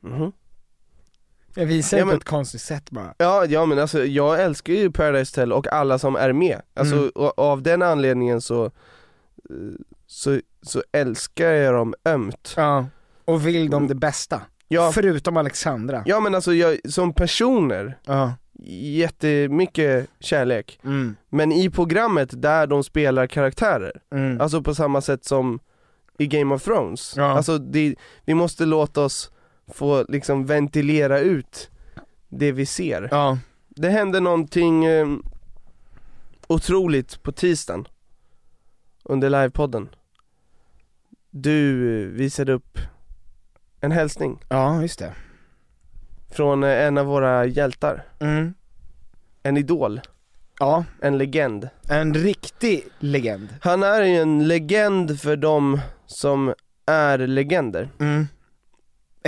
[0.00, 0.32] Mhm.
[1.54, 3.14] Jag visar Ja, men- på ett konstigt sätt bara.
[3.18, 6.62] Ja, ja men alltså jag älskar ju Paradise Hotel och alla som är med.
[6.74, 7.08] Alltså Mm.
[7.14, 8.70] och, av den anledningen så, eh,
[10.06, 12.54] så, så älskar jag dem ömt.
[12.56, 12.86] Ja.
[13.24, 14.42] Och vill de det bästa.
[14.72, 14.92] Ja.
[14.94, 16.02] Förutom Alexandra.
[16.06, 18.32] Ja men alltså jag, som personer, Ja.
[18.98, 20.80] jättemycket kärlek.
[20.84, 21.16] Mm.
[21.28, 24.40] Men i programmet där de spelar karaktärer, Mm.
[24.40, 25.60] alltså på samma sätt som
[26.18, 27.14] i Game of Thrones.
[27.16, 27.24] Ja.
[27.24, 29.30] Alltså det, vi måste låta oss
[29.68, 31.70] få liksom ventilera ut
[32.28, 33.08] det vi ser.
[33.10, 33.38] Ja.
[33.68, 35.08] Det hände någonting eh,
[36.46, 37.88] otroligt på tisdagen
[39.04, 39.88] under livepodden.
[41.30, 42.78] Du eh, visade upp
[43.80, 45.12] en hälsning Ja, just det.
[46.30, 48.04] från eh, en av våra hjältar.
[48.20, 48.54] Mm.
[49.42, 50.00] En idol,
[50.58, 51.68] Ja, en legend.
[51.88, 53.48] en riktig legend.
[53.60, 56.54] Han är ju en legend för de som
[56.86, 57.88] är legender.
[58.00, 58.26] Mm.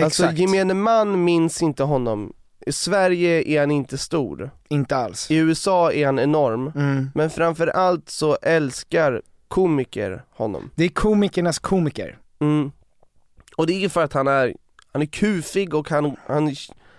[0.00, 0.38] Alltså Exakt.
[0.38, 2.32] gemene man minns inte honom.
[2.66, 4.50] I Sverige är han inte stor.
[4.68, 5.30] Inte alls.
[5.30, 6.72] I USA är han enorm.
[6.74, 7.10] Mm.
[7.14, 10.70] Men framförallt så älskar komiker honom.
[10.74, 12.18] Det är komikernas komiker.
[12.40, 12.72] Mm.
[13.56, 14.54] Och det är ju för att han är,
[14.92, 16.54] han är kufig och han, han,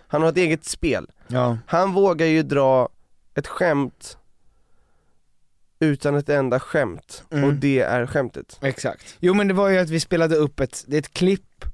[0.08, 1.08] han har ett eget spel.
[1.28, 1.58] Ja.
[1.68, 2.90] Han vågar ju dra
[3.36, 4.18] ett skämt
[5.80, 7.24] utan ett enda skämt.
[7.30, 7.44] Mm.
[7.44, 8.60] Och det är skämtet.
[8.62, 9.18] Exakt.
[9.20, 11.66] Jo men det var ju att vi spelade upp ett, det är ett klipp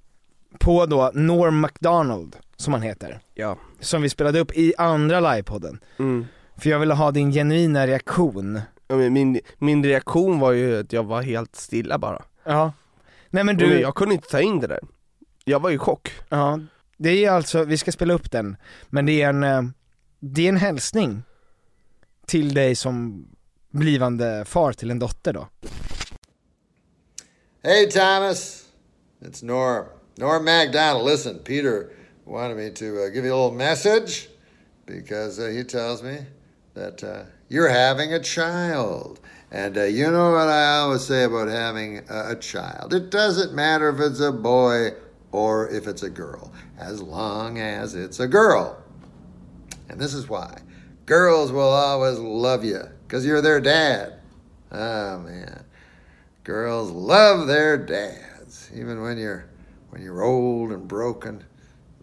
[0.60, 3.20] på då Norm MacDonald, som han heter.
[3.34, 3.58] Ja.
[3.80, 5.80] Som vi spelade upp i andra livepodden.
[6.00, 6.26] Mm.
[6.58, 8.62] För jag ville ha din genuina reaktion.
[8.88, 12.22] Ja, Min, min reaktion var ju att jag var helt stilla bara.
[12.44, 12.74] Ja.
[13.30, 13.70] Nej men Du...
[13.70, 14.80] du, Jag kunde inte ta in det där.
[15.46, 16.12] Jag var i chock.
[16.30, 16.60] ja,
[16.98, 18.58] det är alltså, vi ska spela upp den,
[18.90, 19.62] men det är en, eh,
[20.20, 21.24] det är en hälsning
[22.28, 23.26] till dig som
[23.72, 25.48] blivande far till en dotter då.
[27.64, 28.66] Hey, Thomas.
[29.22, 29.86] It's Norm.
[30.18, 31.06] Norm MacDonald.
[31.06, 31.90] Listen, Peter
[32.26, 34.30] wanted me to uh, give you a little message
[34.86, 36.18] because uh, he tells me
[36.74, 39.20] that uh, you're having a child.
[39.52, 42.94] And uh, you know what I always say about having a, a child?
[42.94, 44.92] It doesn't matter if it's a boy
[45.32, 48.82] or if it's a girl, as long as it's a girl.
[49.90, 50.60] And this is why.
[51.06, 54.20] Girls will always love you because you're their dad.
[54.72, 55.64] Oh, man.
[56.44, 59.46] Girls love their dads, even when you're
[59.90, 61.44] when you're old and broken.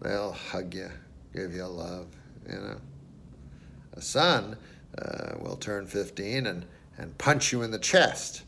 [0.01, 0.89] They'll hug you,
[1.33, 2.07] give you love.
[2.47, 2.77] You know,
[3.93, 4.57] a son
[4.97, 6.65] uh, will turn 15 and
[6.97, 8.43] and punch you in the chest.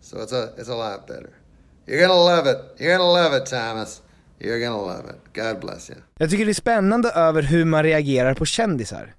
[0.00, 1.30] So it's a it's a lot better.
[1.86, 2.58] You're gonna love it.
[2.80, 4.02] You're gonna love it, Thomas.
[4.38, 5.16] You're gonna love it.
[5.34, 5.98] God bless you.
[6.18, 9.14] Jag tycker det är spännande över hur man reagerar på kändisar.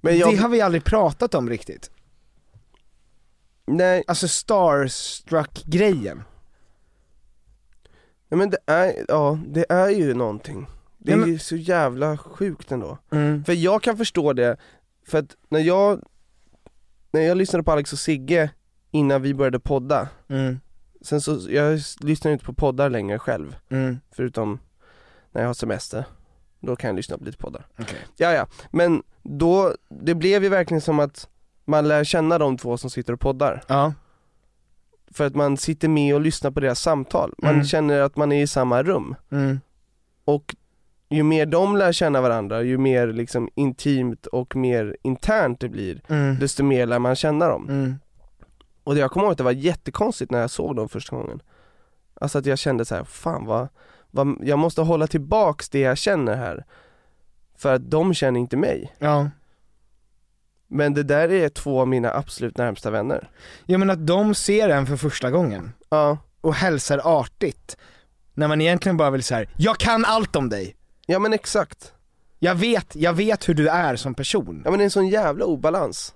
[0.00, 1.90] Men jag, Det har vi aldrig pratat om riktigt.
[3.66, 6.22] nej, Alltså starstruck-grejen.
[8.28, 10.66] nej, men det är, ja, det är ju någonting.
[10.98, 12.98] Det är men- ju så jävla sjukt ändå.
[13.12, 13.44] Mm.
[13.44, 14.56] För jag kan förstå det,
[15.06, 16.02] för att när jag,
[17.10, 18.50] när jag lyssnade på Alex och Sigge
[18.90, 20.60] innan vi började podda, Mm.
[21.00, 23.98] sen så, jag lyssnar inte på poddar längre själv, Mm.
[24.10, 24.58] förutom
[25.32, 26.04] när jag har semester.
[26.60, 27.66] Då kan jag lyssna på lite poddar.
[27.78, 27.98] Okej.
[28.16, 31.28] Ja, ja, men då, det blev ju verkligen som att
[31.64, 33.64] man lär känna de två som sitter och poddar.
[33.68, 33.94] Ja.
[35.10, 37.34] För att man sitter med och lyssnar på deras samtal.
[37.38, 37.64] Man Mm.
[37.64, 39.14] känner att man är i samma rum.
[39.30, 39.60] Mm.
[40.24, 40.56] Och
[41.10, 46.00] ju mer de lär känna varandra, ju mer liksom intimt och mer internt det blir,
[46.08, 46.38] Mm.
[46.38, 47.68] desto mer lär man känna dem.
[47.68, 47.94] Mm.
[48.84, 51.42] Och det- jag kommer ihåg att det var jättekonstigt när jag såg dem första gången.
[52.20, 53.68] Alltså att jag kände så här, fan vad,
[54.10, 56.64] vad, jag måste hålla tillbaks det jag känner här.
[57.56, 58.92] För att de känner inte mig.
[58.98, 59.30] Ja.
[60.66, 63.30] Men det där är två av mina absolut närmsta vänner.
[63.66, 67.76] Jag menar att de ser en för första gången Ja, och hälsar artigt.
[68.34, 70.74] När man egentligen bara vill säga jag kan allt om dig.
[71.10, 71.92] Ja men exakt.
[72.38, 74.62] Jag vet, jag vet hur du är som person.
[74.64, 76.14] Ja men det är en sån jävla obalans.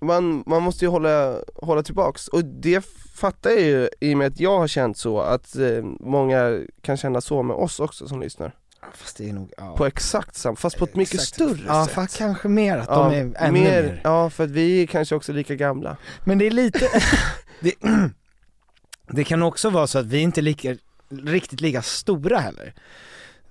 [0.00, 2.84] Man, man måste ju hålla, hålla tillbaks, och det
[3.14, 6.96] fattar jag ju i och med att jag har känt så, att eh, många kan
[6.96, 8.54] känna så med oss också som lyssnar.
[8.94, 9.74] Fast det är nog, ja.
[9.76, 11.34] På exakt samma, fast på ett mycket Exakt.
[11.34, 11.94] större Ja, sätt.
[11.94, 14.00] fast kanske mer att Ja, de är ännu mer.
[14.04, 15.96] Ja, för att vi är kanske också lika gamla.
[16.24, 16.88] Men det är lite,
[17.60, 17.74] det,
[19.10, 20.76] det kan också vara så att vi inte är lika,
[21.24, 22.74] riktigt lika stora heller.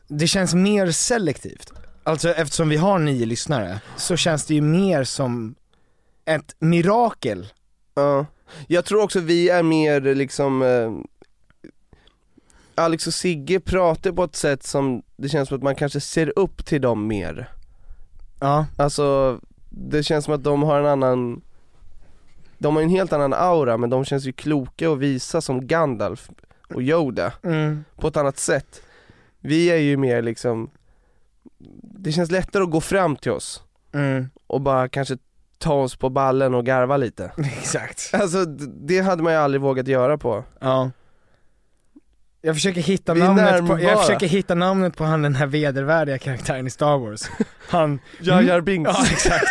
[0.08, 1.72] Det känns mer selektivt.
[2.04, 5.56] Alltså eftersom vi har nio lyssnare, så känns det ju mer som
[6.26, 7.48] ett mirakel.
[7.96, 8.26] Ja.
[8.68, 10.92] Jag tror också vi är mer liksom eh,
[12.76, 16.40] Alex och Sigge pratar på ett sätt som det känns som att man kanske ser
[16.40, 17.50] upp till dem mer.
[18.40, 18.66] Ja.
[18.78, 19.40] Alltså,
[19.70, 21.42] det känns som att de har en annan
[22.58, 26.30] De har en helt annan aura men de känns ju kloka och visa som Gandalf
[26.74, 27.84] och Yoda Mm.
[27.96, 28.82] på ett annat sätt.
[29.40, 30.70] Vi är ju mer liksom
[32.00, 33.64] Det känns lättare att gå fram till oss
[33.94, 34.30] Mm.
[34.48, 35.18] och bara kanske
[35.58, 37.32] ta oss på ballen och garva lite.
[37.58, 38.10] Exakt.
[38.14, 40.44] Alltså det hade man ju aldrig vågat göra på.
[40.60, 40.92] Ja.
[42.42, 46.68] Jag försöker hitta namnet på, jag försöker hitta namnet på han den här vedervärdiga karaktären
[46.68, 47.30] i Star Wars.
[47.70, 48.00] Han...
[48.22, 48.92] Jar Jar Binks.
[48.94, 49.46] Ja exakt.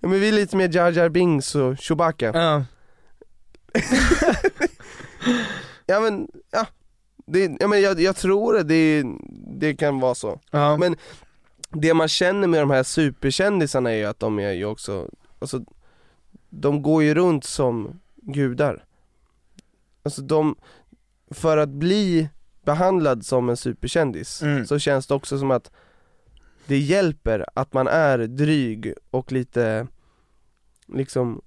[0.00, 2.30] Ja men vi är lite mer Jar Jar Binks och Chewbacca.
[2.34, 2.64] Ja.
[5.86, 6.66] Ja men, ja.
[7.26, 9.04] Det, ja men jag, jag tror det, det,
[9.58, 10.40] det kan vara så.
[10.50, 10.76] Ja.
[10.76, 10.96] Men
[11.70, 15.08] det man känner med de här superkändisarna är ju att de är ju också,
[15.38, 15.64] alltså
[16.50, 18.84] de går ju runt som gudar.
[20.02, 20.56] Alltså de,
[21.30, 22.28] för att bli
[22.64, 24.66] behandlad som en superkändis Mm.
[24.66, 25.70] så känns det också som att
[26.66, 29.86] det hjälper att man är dryg och lite
[30.86, 31.40] liksom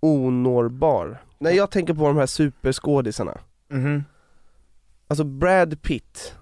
[0.00, 1.22] onårbar.
[1.38, 3.38] När jag tänker på de här superskådisarna,
[3.70, 4.04] Mhm.
[5.08, 6.34] Alltså Brad Pitt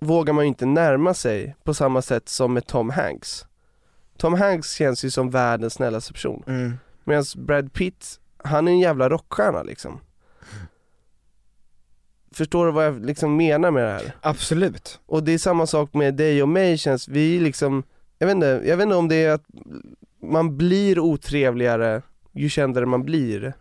[0.00, 3.46] vågar man ju inte närma sig på samma sätt som med Tom Hanks.
[4.16, 6.42] Tom Hanks känns ju som världens snällaste person.
[6.46, 6.78] Mm.
[7.04, 10.00] Medan Brad Pitt, han är en jävla rockstjärna liksom.
[12.32, 14.12] Förstår du vad jag liksom menar med det här?
[14.20, 15.00] Absolut.
[15.06, 17.82] Och det är samma sak med dig och mig känns, vi liksom,
[18.18, 19.44] jag vet inte, jag vet inte om det är att
[20.22, 22.02] man blir otrevligare
[22.32, 23.54] ju kändare man blir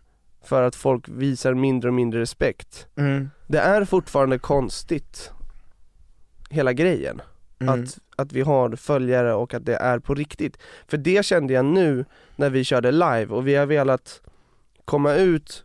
[0.43, 2.87] för att folk visar mindre och mindre respekt.
[2.97, 3.29] Mm.
[3.47, 5.31] Det är fortfarande konstigt,
[6.49, 7.21] hela grejen.
[7.59, 7.73] Mm.
[7.73, 10.57] Att, att vi har följare och att det är på riktigt.
[10.87, 14.21] För det kände jag nu när vi körde live och vi har velat
[14.85, 15.63] komma ut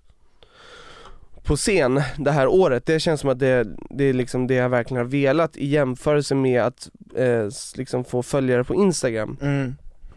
[1.45, 4.69] på scen det här året, det känns som att det, det är liksom det jag
[4.69, 9.37] verkligen har velat i jämförelse med att eh, liksom få följare på Instagram.
[9.41, 9.75] Mm.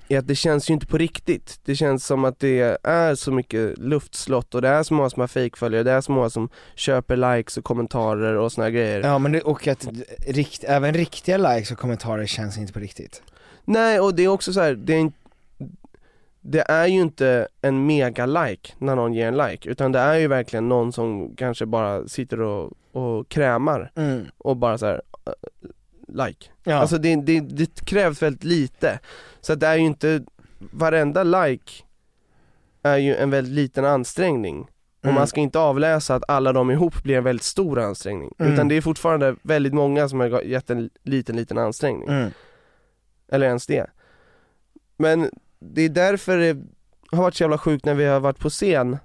[0.10, 1.60] Är att det känns ju inte på riktigt.
[1.66, 5.20] Det känns som att det är så mycket luftslott och det är så många som
[5.20, 9.00] har fejkföljare, det är så många som köper likes och kommentarer och såna grejer.
[9.00, 9.88] Ja men det, och att
[10.28, 13.24] rikt, även riktiga likes och kommentarer känns inte på riktigt.
[13.66, 15.12] Nej och det är också så här, det är,
[16.42, 20.16] det är ju inte en mega like när någon ger en like, utan det är
[20.16, 24.26] ju verkligen någon som kanske bara sitter och, och krämar Mm.
[24.38, 25.02] och bara så här
[26.08, 26.48] like.
[26.64, 26.76] Ja.
[26.76, 29.00] Alltså det, det, det krävs väldigt lite,
[29.42, 30.24] så att det är ju inte,
[30.60, 31.72] varenda like
[32.84, 34.62] är ju en väldigt liten ansträngning.
[35.00, 35.16] Och Mm.
[35.16, 38.54] man ska inte avläsa att alla de ihop blir en väldigt stor ansträngning, Mm.
[38.54, 42.08] utan det är fortfarande väldigt många som har gett en liten, liten ansträngning.
[42.10, 42.30] Mm.
[43.32, 43.88] Eller ens det.
[44.98, 45.30] Men
[45.60, 46.58] det är därför det
[47.12, 48.98] har varit så jävla sjukt när vi har varit på scen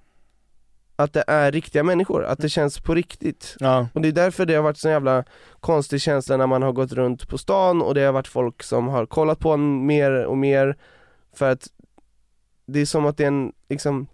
[1.03, 3.89] Att det är riktiga människor, att det känns på riktigt Ja.
[3.93, 5.25] Och det är därför det har varit så jävla
[5.61, 8.89] konstig känsla när man har gått runt på stan och det har varit folk som
[8.89, 10.77] har kollat på en mer och mer
[11.35, 11.69] För att
[12.67, 14.07] det är som att det är en liksom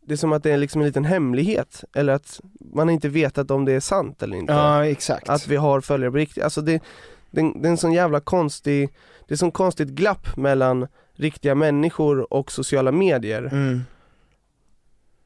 [0.00, 2.40] Det är som att det är liksom en liten hemlighet, eller att
[2.74, 5.28] man inte vetat om det är sant eller inte Ja exakt.
[5.28, 6.82] att vi har följare på riktigt, alltså det,
[7.30, 8.88] det, det är en sån jävla konstig,
[9.28, 13.80] det är sån konstigt glapp mellan riktiga människor och sociala medier Mm.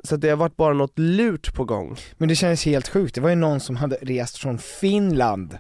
[0.05, 3.21] Så det har varit bara något lurt på gång Men det kändes helt sjukt, det
[3.21, 5.59] var ju någon som hade rest från Finland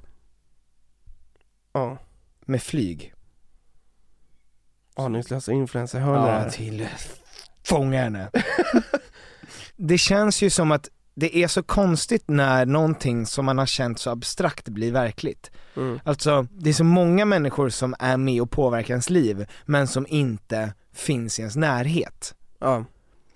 [1.72, 1.98] Ja,
[2.46, 3.14] med flyg.
[4.94, 6.88] aningslösa influencer, hör ni det Ja, till
[7.64, 8.30] fånga henne.
[9.76, 13.98] det känns ju som att det är så konstigt när någonting som man har känt
[13.98, 15.50] så abstrakt blir verkligt.
[15.76, 16.00] Mm.
[16.04, 20.06] Alltså, det är så många människor som är med och påverkar ens liv, men som
[20.08, 22.34] inte finns i ens närhet.
[22.58, 22.84] Ja.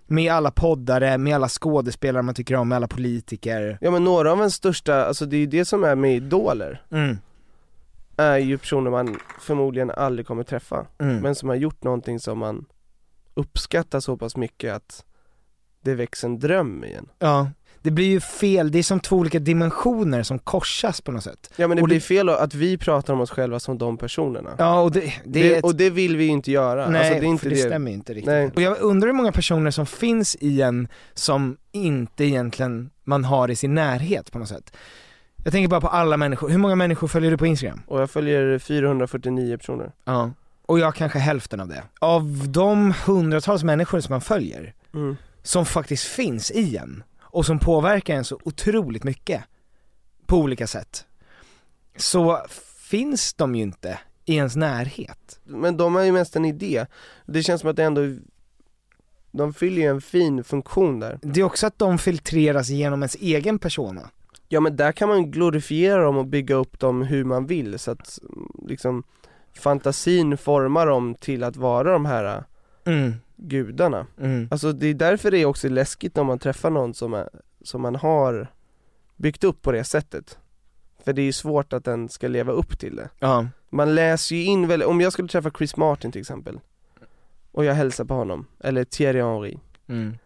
[0.07, 3.79] Med alla poddare, med alla skådespelare man tycker om, med alla politiker.
[3.81, 6.83] ja men några av ens största, alltså det är ju det som är med idoler
[6.91, 7.19] Mm.
[8.17, 11.17] Är ju personer man förmodligen aldrig kommer träffa Mm.
[11.17, 12.65] Men som har gjort någonting som man
[13.35, 15.05] uppskattar så pass mycket att
[15.81, 17.51] det väcks en dröm igen Ja,
[17.85, 21.53] det blir ju fel, det är som två olika dimensioner som korsas på något sätt.
[21.57, 23.97] Ja men det Och blir det- fel att vi pratar om oss själva som de
[23.97, 25.65] personerna Ja, och det, det, det, ett...
[25.65, 27.91] Och det vill vi ju inte göra, Nej, alltså, det är inte för det, stämmer
[27.91, 28.27] ju inte riktigt.
[28.27, 28.51] Nej.
[28.55, 33.51] Och jag undrar hur många personer som finns i en som inte egentligen man har
[33.51, 34.77] i sin närhet på något sätt.
[35.45, 37.83] Jag tänker bara på alla människor, hur många människor följer du på Instagram?
[37.87, 40.31] Och jag följer 449 personer Ja.
[40.67, 41.83] Och jag kanske hälften av det.
[41.99, 45.17] Av de hundratals människor som man följer, mm.
[45.43, 47.03] som faktiskt finns i en,
[47.35, 49.45] och som påverkar en så otroligt mycket,
[50.27, 51.07] på olika sätt,
[51.97, 52.41] så
[52.91, 55.41] finns de ju inte i ens närhet.
[55.45, 56.87] Men de är ju mest en idé,
[57.27, 58.01] det känns som att det ändå
[59.31, 63.15] De fyller ju en fin funktion där Det är också att de filtreras genom ens
[63.15, 64.11] egen persona.
[64.49, 67.91] Ja men där kan man glorifiera dem och bygga upp dem hur man vill så
[67.91, 68.19] att
[68.69, 69.03] liksom
[69.59, 72.45] fantasin formar dem till att vara de här
[72.87, 73.15] Mm.
[73.45, 74.49] Gudarna Mm.
[74.51, 77.29] Alltså det är därför det är också läskigt om man träffar någon som, är,
[77.63, 78.49] som man har
[79.17, 80.39] byggt upp på det sättet
[81.05, 83.47] För det är ju svårt att den ska leva upp till det Ja.
[83.71, 86.61] Man läser ju in väl, om jag skulle träffa Chris Martin till exempel
[87.53, 90.19] Och jag hälsar på honom, eller Thierry Henry Mm.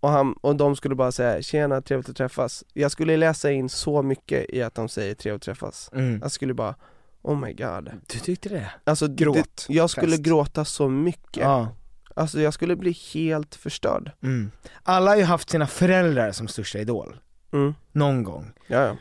[0.00, 3.68] och, han, och de skulle bara säga 'Tjena, trevligt att träffas' Jag skulle läsa in
[3.68, 6.18] så mycket i att de säger 'trevligt att träffas' Mm.
[6.22, 6.74] Jag skulle bara,
[7.22, 8.70] oh my god Du tyckte det?
[8.84, 9.36] Alltså Gråt,
[9.68, 10.22] det, jag skulle fest.
[10.22, 11.68] gråta så mycket Ja.
[12.16, 14.50] Alltså jag skulle bli helt förstörd Mm.
[14.82, 17.16] Alla har ju haft sina föräldrar som största idol,
[17.52, 17.74] mm.
[17.92, 18.52] någon gång.
[18.66, 18.96] Ja, ja.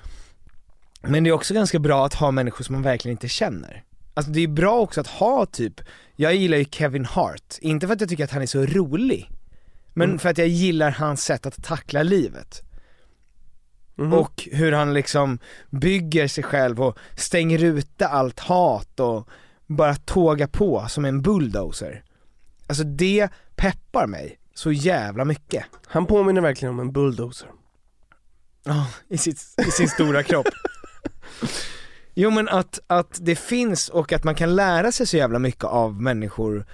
[1.01, 3.83] Men det är också ganska bra att ha människor som man verkligen inte känner.
[4.13, 5.81] Alltså det är bra också att ha typ,
[6.15, 9.29] jag gillar ju Kevin Hart, inte för att jag tycker att han är så rolig,
[9.93, 10.19] men Mm.
[10.19, 12.61] för att jag gillar hans sätt att tackla livet.
[13.95, 14.13] Mhm.
[14.13, 15.39] Och hur han liksom
[15.69, 19.29] bygger sig själv och stänger ute allt hat och
[19.65, 22.03] bara tågar på som en bulldozer.
[22.69, 25.65] Alltså det peppar mig så jävla mycket.
[25.87, 27.49] Han påminner verkligen om en bulldozer
[28.63, 30.47] Ja, i, sitt, i sin stora kropp.
[32.13, 35.63] Jo men att, att det finns och att man kan lära sig så jävla mycket
[35.63, 36.65] av människor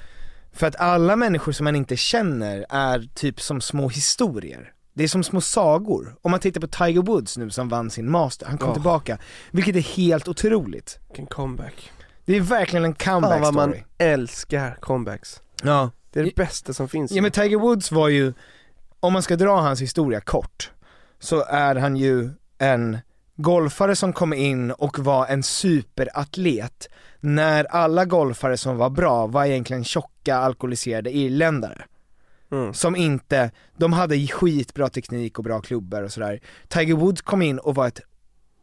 [0.53, 5.07] För att alla människor som man inte känner är typ som små historier Det är
[5.07, 6.15] som små sagor.
[6.21, 8.73] Om man tittar på Tiger Woods nu som vann sin master, han kom Ja.
[8.73, 9.17] tillbaka,
[9.51, 11.91] vilket är helt otroligt Vilken comeback
[12.25, 16.35] Det är verkligen en comeback Fan vad man story älskar comebacks Ja Det är det
[16.35, 18.33] bästa som finns Ja men Tiger Woods var ju,
[18.99, 20.71] om man ska dra hans historia kort,
[21.19, 22.97] så är han ju en
[23.35, 26.87] golfare som kom in och var en superatlet
[27.19, 31.85] när alla golfare som var bra var egentligen tjocka alkoholiserade irländare.
[32.51, 32.73] Mm.
[32.73, 36.39] Som inte, de hade skitbra teknik och bra klubbor och sådär.
[36.67, 38.01] Tiger Woods kom in och var ett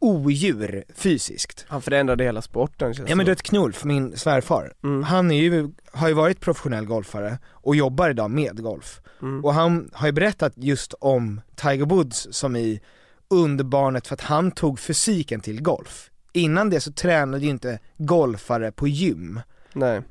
[0.03, 1.65] odjur fysiskt.
[1.67, 5.03] Han förändrade hela sporten känns Ja men du vet Knulf, min svärfar, Mm.
[5.03, 9.01] han är ju, har ju varit professionell golfare och jobbar idag med golf.
[9.21, 9.45] Mm.
[9.45, 12.81] Och han har ju berättat just om Tiger Woods som i
[13.29, 16.09] underbarnet för att han tog fysiken till golf.
[16.33, 19.39] Innan det så tränade ju inte golfare på gym,
[19.73, 20.01] Nej,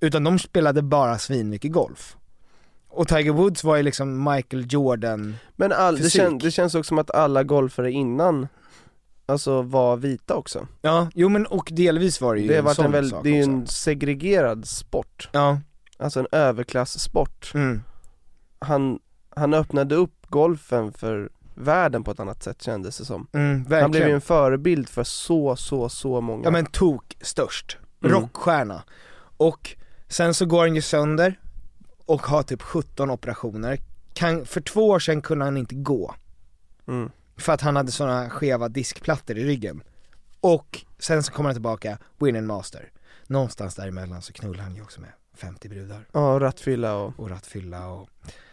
[0.00, 2.16] utan de spelade bara svinmycket golf.
[2.88, 6.88] Och Tiger Woods var ju liksom Michael Jordan, men all, det, kän, det känns också
[6.88, 8.48] som att alla golfare innan
[9.26, 12.84] Alltså var vita också ja, jo men och delvis var det ju Det en sån
[12.84, 15.60] en väl, sak det är ju en segregerad sport Ja,
[15.98, 17.82] Alltså en överklasssport mm.
[18.58, 18.98] han,
[19.36, 23.90] han öppnade upp golfen för världen på ett annat sätt kändes det som Mm, Han
[23.90, 28.16] blev ju en förebild för så, så, så många Ja men tok störst, Mm.
[28.16, 28.82] rockstjärna.
[29.36, 29.76] Och
[30.08, 31.40] sen så går han ju sönder
[32.06, 33.78] och har typ 17 operationer.
[34.12, 36.14] Kan, för två år sedan kunde han inte gå.
[36.88, 37.10] Mm.
[37.36, 39.82] För att han hade sådana skeva diskplattor i ryggen.
[40.40, 42.90] Och sen så kommer han tillbaka, win and master.
[43.26, 46.06] Någonstans däremellan så knullar han ju också med 50 brudar.
[46.12, 48.08] Ja, rattfylla och Och rattfylla och,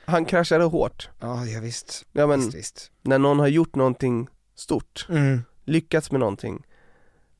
[0.05, 2.05] Han kraschade hårt ja, ja visst.
[2.11, 2.91] Ja men, Visst, visst.
[3.01, 5.41] när någon har gjort någonting stort, Mm.
[5.65, 6.65] lyckats med någonting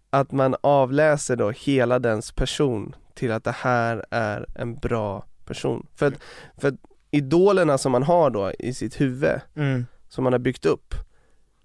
[0.09, 5.87] Att man avläser då hela dens person till att det här är en bra person
[5.95, 6.13] För att,
[6.57, 6.75] för att
[7.11, 9.85] idolerna som man har då i sitt huvud, Mm.
[10.09, 10.93] som man har byggt upp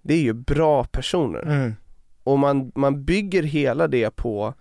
[0.07, 1.75] Det är ju bra personer Mm.
[2.25, 4.55] och man, man bygger hela det på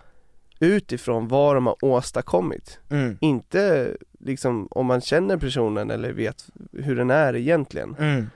[0.59, 3.17] utifrån vad de har åstadkommit Mm.
[3.21, 8.29] Inte liksom om man känner personen eller vet hur den är egentligen Mm.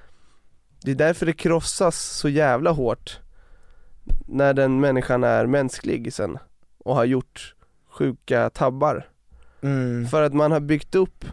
[0.83, 3.19] Det är därför det krossas så jävla hårt
[4.27, 6.37] När den människan är mänsklig sen
[6.77, 7.55] och har gjort
[7.89, 9.07] sjuka tabbar
[9.61, 10.07] Mm.
[10.07, 11.25] För att man har byggt upp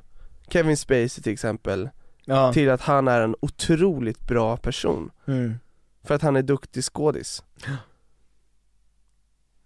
[0.49, 1.89] Kevin Spacey till exempel
[2.24, 2.53] Ja.
[2.53, 5.55] till att han är en otroligt bra person Mm.
[6.07, 7.42] För att han är duktig skådis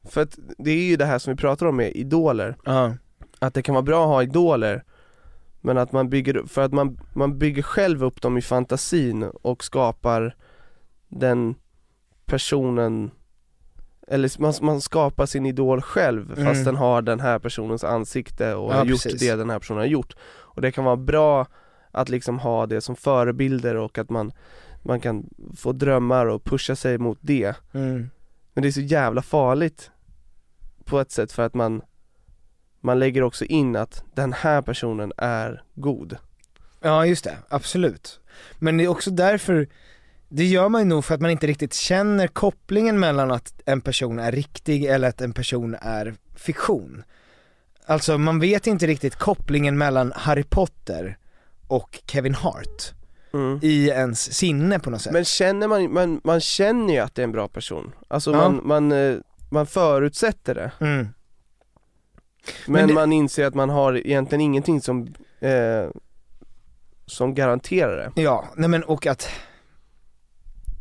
[0.09, 2.95] För att det är ju det här som vi pratar om med idoler Ja.
[3.38, 4.84] Att det kan vara bra att ha idoler
[5.61, 9.64] Men att man bygger för att man, man bygger själv upp dem i fantasin och
[9.64, 10.36] skapar
[11.09, 11.55] den
[12.26, 13.11] personen
[14.09, 16.64] eller man, man skapar sin idol själv fast Mm.
[16.64, 19.20] den har den här personens ansikte och Ja, har gjort precis.
[19.20, 21.47] det den här personen har gjort Och det kan vara bra
[21.91, 24.32] att liksom ha det som förebilder och att man,
[24.83, 28.11] man kan få drömmar och pusha sig mot det Mm.
[28.55, 29.91] Men det är så jävla farligt
[30.85, 31.83] på ett sätt för att man
[32.81, 36.18] man lägger också in att den här personen är god
[36.81, 38.20] Ja just det, absolut.
[38.59, 39.68] Men det är också därför,
[40.28, 43.81] det gör man ju nog för att man inte riktigt känner kopplingen mellan att en
[43.81, 47.03] person är riktig eller att en person är fiktion.
[47.87, 51.18] Alltså man vet inte riktigt kopplingen mellan Harry Potter
[51.66, 52.93] och Kevin Hart
[53.62, 55.12] i ens sinne på något sätt.
[55.12, 58.37] Men känner man, man, man känner ju att det är en bra person Alltså Ja.
[58.37, 59.16] man, man, eh,
[59.51, 61.09] man förutsätter det Mm.
[62.66, 65.89] Men, Men det- man inser att man har egentligen ingenting som, eh,
[67.07, 69.28] som garanterar det Ja, nej men och att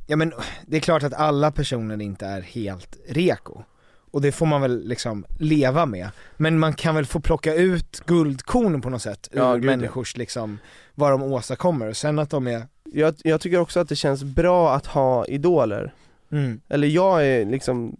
[0.08, 0.34] Ja men
[0.68, 3.64] det är klart att alla personer inte är helt reko
[4.12, 6.10] och det får man väl liksom leva med.
[6.38, 9.76] Men man kan väl få plocka ut guldkorn på något sätt Ja, ur gud, ja.
[9.76, 10.58] människors liksom,
[10.96, 14.24] vad de åstadkommer, och sen att de är Jag, jag tycker också att det känns
[14.24, 15.94] bra att ha idoler.
[16.32, 16.62] Mm.
[16.70, 17.98] Eller jag är liksom,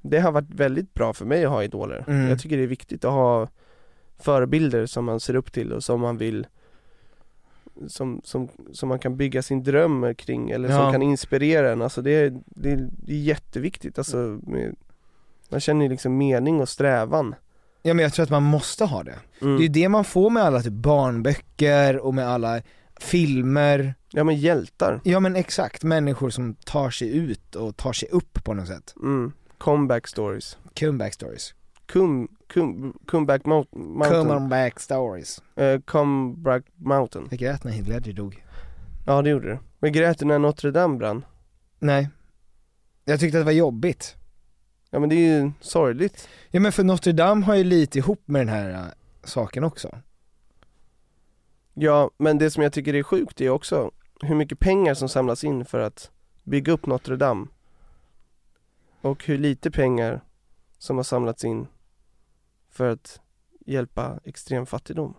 [0.00, 2.04] det har varit väldigt bra för mig att ha idoler.
[2.08, 2.28] Mm.
[2.28, 3.48] Jag tycker det är viktigt att ha
[4.18, 6.46] förebilder som man ser upp till och som man vill
[7.88, 10.76] som, som, som man kan bygga sin dröm kring eller Ja.
[10.76, 14.76] som kan inspirera en, alltså det är, det det är jätteviktigt alltså med,
[15.50, 17.34] Man känner ju liksom mening och strävan.
[17.82, 19.18] Ja men jag tror att man måste ha det.
[19.40, 19.56] Mm.
[19.56, 22.62] Det är ju det man får med alla typ barnböcker och med alla
[23.00, 23.94] filmer.
[24.10, 25.00] Ja men hjältar.
[25.04, 28.94] Ja men exakt, människor som tar sig ut och tar sig upp på något sätt.
[29.02, 29.32] Mm.
[29.58, 30.58] Comeback stories.
[30.80, 31.54] Comeback stories.
[31.92, 34.26] Come, come, comeback mount, mountain.
[34.26, 35.42] Comeback stories.
[35.56, 37.28] Eh, Comeback mountain.
[37.30, 38.44] Jag grät när Ledger dog.
[39.06, 39.58] Ja det gjorde du.
[39.78, 41.24] Men grät du när Notre Dame brann?
[41.78, 42.08] Nej.
[43.04, 44.16] Jag tyckte att det var jobbigt
[44.90, 48.22] Ja men det är ju sorgligt Ja men för Notre Dame har ju lite ihop
[48.24, 48.84] med den här äh,
[49.24, 49.98] saken också
[51.74, 53.90] Ja, men det som jag tycker är sjukt är också
[54.22, 56.10] hur mycket pengar som samlas in för att
[56.42, 57.46] bygga upp Notre Dame
[59.00, 60.20] och hur lite pengar
[60.78, 61.66] som har samlats in
[62.70, 63.20] för att
[63.66, 65.14] hjälpa extrem fattigdom.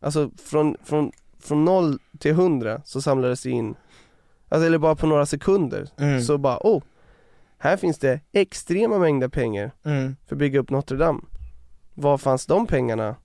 [0.00, 3.74] Alltså från, från, från noll till hundra så samlades det in,
[4.48, 6.22] alltså, eller bara på några sekunder, Mm.
[6.22, 6.82] så bara oh,
[7.62, 10.16] här finns det extrema mängder pengar Mm.
[10.26, 11.20] för att bygga upp Notre Dame.
[11.94, 13.16] Var fanns de pengarna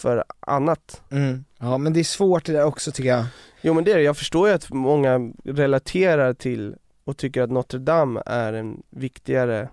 [0.00, 1.02] för annat?
[1.10, 1.44] Mm.
[1.58, 3.24] Ja men det är svårt det där också tycker jag
[3.62, 7.50] Jo men det är det, jag förstår ju att många relaterar till och tycker att
[7.50, 9.68] Notre Dame är en viktigare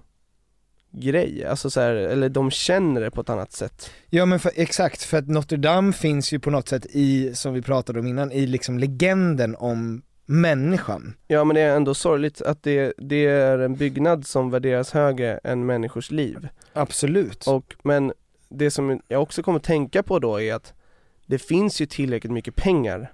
[0.91, 4.51] grej, alltså så här, eller de känner det på ett annat sätt Ja men för,
[4.55, 8.07] exakt, för att Notre Dame finns ju på något sätt i, som vi pratade om
[8.07, 11.13] innan, i liksom legenden om människan.
[11.27, 15.39] Ja men det är ändå sorgligt att det, det är en byggnad som värderas högre
[15.43, 16.47] än människors liv.
[16.73, 17.47] Absolut.
[17.47, 18.13] Och, men
[18.49, 20.73] det som jag också kommer tänka på då är att
[21.25, 23.13] det finns ju tillräckligt mycket pengar.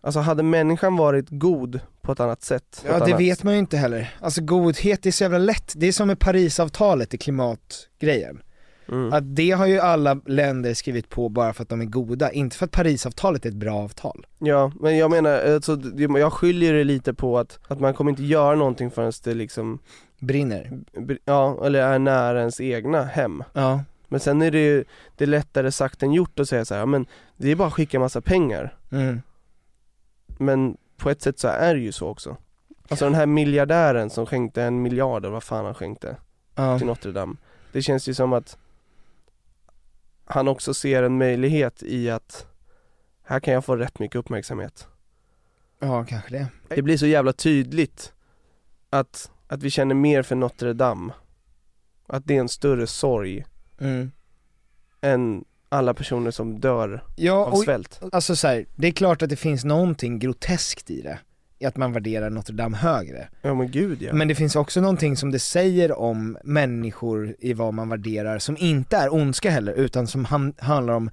[0.00, 3.58] Alltså hade människan varit god på ett annat sätt Ja det annat, vet man ju
[3.58, 8.42] inte heller, alltså godhet är så jävla lätt, det är som med Parisavtalet i klimatgrejen
[8.88, 9.12] mm.
[9.12, 12.56] Att det har ju alla länder skrivit på bara för att de är goda, inte
[12.56, 14.26] för att Parisavtalet är ett bra avtal.
[14.38, 15.80] Ja, men jag menar, alltså,
[16.18, 19.78] jag skiljer det lite på att, att man kommer inte göra någonting förrän det liksom
[20.18, 20.70] Brinner.
[20.92, 23.44] Br- Ja, eller är nära ens egna hem.
[23.52, 23.80] Ja.
[24.08, 24.84] Men sen är det ju,
[25.16, 27.06] det är lättare sagt än gjort att säga så här, ja, men
[27.36, 28.74] det är bara att skicka massa pengar.
[28.92, 29.20] Mm.
[30.38, 32.36] Men på ett sätt så är det ju så också.
[32.88, 36.16] Alltså den här miljardären som skänkte en miljard eller vad fan han skänkte
[36.54, 36.78] Ja.
[36.78, 37.36] till Notre Dame.
[37.72, 38.58] Det känns ju som att
[40.24, 42.46] han också ser en möjlighet i att
[43.22, 44.88] här kan jag få rätt mycket uppmärksamhet.
[45.78, 46.46] Ja kanske det.
[46.68, 48.12] Det blir så jävla tydligt
[48.90, 51.12] att, att vi känner mer för Notre Dame.
[52.06, 53.44] Att det är en större sorg
[53.80, 54.10] mm.
[55.00, 58.00] än alla personer som dör Ja, av och- svält.
[58.12, 61.18] Alltså så här, det är klart att det finns någonting groteskt i det,
[61.58, 63.28] i att man värderar Notre Dame högre.
[63.42, 67.52] Ja men gud ja Men det finns också någonting som det säger om människor i
[67.52, 71.10] vad man värderar, som inte är ondska heller, utan som han, handlar om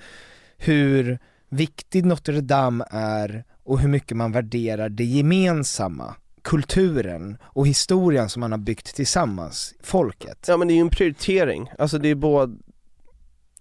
[0.57, 1.19] hur
[1.49, 8.39] viktig Notre Dame är och hur mycket man värderar det gemensamma, kulturen och historien som
[8.39, 10.45] man har byggt tillsammans, folket.
[10.47, 12.57] Ja men det är ju en prioritering, alltså det är både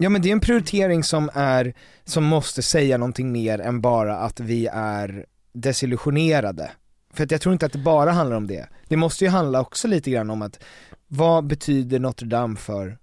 [0.03, 1.75] Ja men det är en prioritering som är,
[2.05, 6.71] som måste säga någonting mer än bara att vi är desillusionerade.
[7.13, 8.69] För att jag tror inte att det bara handlar om det.
[8.89, 10.61] Det måste ju handla också lite grann om att,
[11.09, 12.99] vad betyder Notre Dame för,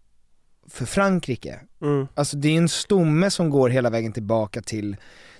[0.67, 1.59] för Frankrike?
[1.81, 2.07] mm.
[2.13, 4.97] Alltså det är en stomme som går hela vägen tillbaka till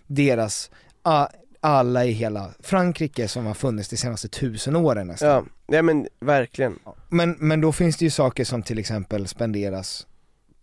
[0.08, 1.28] deras, a,
[1.60, 5.30] alla i hela Frankrike som har funnits de senaste tusen åren nästan.
[5.30, 6.80] Ja, nej men verkligen
[7.10, 10.08] Men, men då finns det ju saker som till exempel spenderas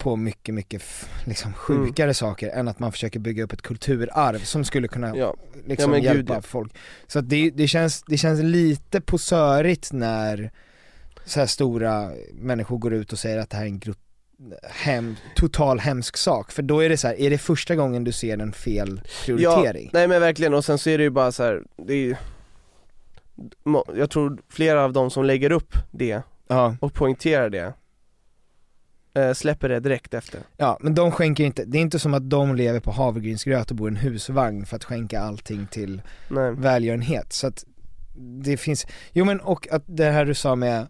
[0.05, 0.83] på mycket, mycket
[1.25, 5.35] liksom sjukare saker än att man försöker bygga upp ett kulturarv som skulle kunna Ja.
[5.67, 6.43] liksom Ja, gud, hjälpa ja.
[6.43, 6.73] folk.
[7.07, 10.51] Så att det, det, känns, det känns lite posörigt när
[11.25, 13.99] så stora människor går ut och säger att det här är en grot,
[14.71, 18.13] hem, total hemsk sak, för då är det så här, är det första gången du
[18.13, 19.85] ser en fel prioritering?
[19.93, 21.97] Ja, nej men verkligen och sen så är det ju bara så här, det är
[21.99, 22.17] ju
[23.97, 26.77] Jag tror flera av de som lägger upp det Ja.
[26.81, 27.73] och poängterar det
[29.35, 32.57] Släpper det direkt efter Ja, men de skänker inte, det är inte som att de
[32.57, 36.53] lever på havregrynsgröt och bor i en husvagn för att skänka allting till Nej.
[36.53, 37.65] välgörenhet, så att
[38.17, 40.87] det finns, jo men och att det här du sa med,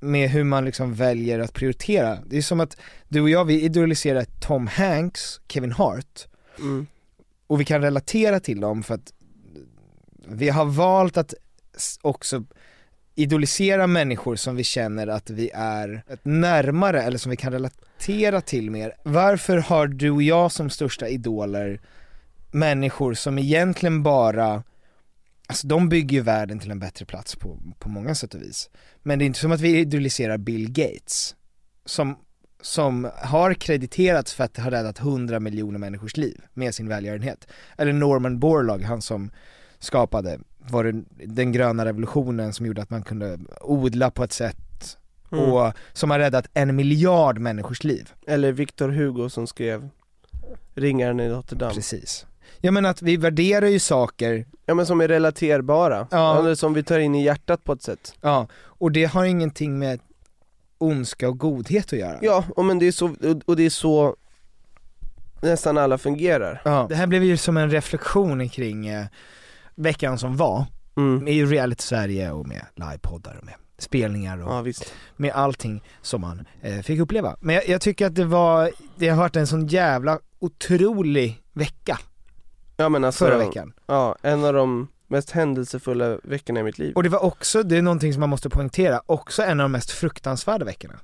[0.00, 2.76] med hur man liksom väljer att prioritera, det är som att
[3.08, 6.28] du och jag vi idoliserar Tom Hanks, Kevin Hart,
[6.58, 6.86] mm.
[7.46, 9.12] och vi kan relatera till dem för att
[10.28, 11.34] vi har valt att
[12.02, 12.44] också
[13.14, 18.70] idolisera människor som vi känner att vi är närmare eller som vi kan relatera till
[18.70, 18.94] mer.
[19.02, 21.80] Varför har du och jag som största idoler
[22.50, 24.62] människor som egentligen bara,
[25.46, 28.70] alltså de bygger ju världen till en bättre plats på, på många sätt och vis.
[29.02, 31.36] Men det är inte som att vi idoliserar Bill Gates,
[31.84, 32.16] som,
[32.60, 37.48] som har krediterats för att ha räddat 100 miljoner människors liv med sin välgörenhet.
[37.78, 39.30] Eller Norman Borlaug, han som
[39.80, 44.56] skapade, var det den gröna revolutionen som gjorde att man kunde odla på ett sätt
[45.32, 45.44] Mm.
[45.52, 48.12] och som har räddat en miljard människors liv.
[48.26, 49.88] Eller Victor Hugo som skrev
[50.74, 51.74] Ringaren i Notre Dame.
[51.74, 52.26] Precis.
[52.60, 56.38] Jag menar att vi värderar ju saker Ja men som är relaterbara, Ja.
[56.38, 58.14] eller som vi tar in i hjärtat på ett sätt.
[58.20, 60.00] Ja, och det har ingenting med
[60.78, 62.18] ondska och godhet att göra.
[62.22, 63.14] Ja, och men det är så,
[63.46, 64.16] och det är så
[65.42, 66.62] nästan alla fungerar.
[66.64, 66.86] Ja.
[66.88, 69.06] Det här blev ju som en reflektion kring eh,
[69.82, 70.64] veckan som var,
[70.96, 71.24] Mm.
[71.24, 74.92] med ju reality Sverige och med livepoddar och med spelningar och Ja visst.
[75.16, 77.36] med allting som man eh, fick uppleva.
[77.40, 81.98] Men jag, jag tycker att det var, det har varit en sån jävla otrolig vecka
[82.76, 83.72] Ja men alltså, förra veckan.
[83.86, 86.92] Ja, en av de mest händelsefulla veckorna i mitt liv.
[86.94, 89.72] Och det var också, det är någonting som man måste poängtera, också en av de
[89.72, 90.94] mest fruktansvärda veckorna.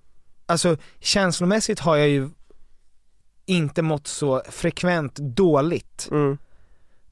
[0.47, 2.31] Alltså känslomässigt har jag ju
[3.47, 6.09] inte mått så frekvent dåligt.
[6.11, 6.39] Mm.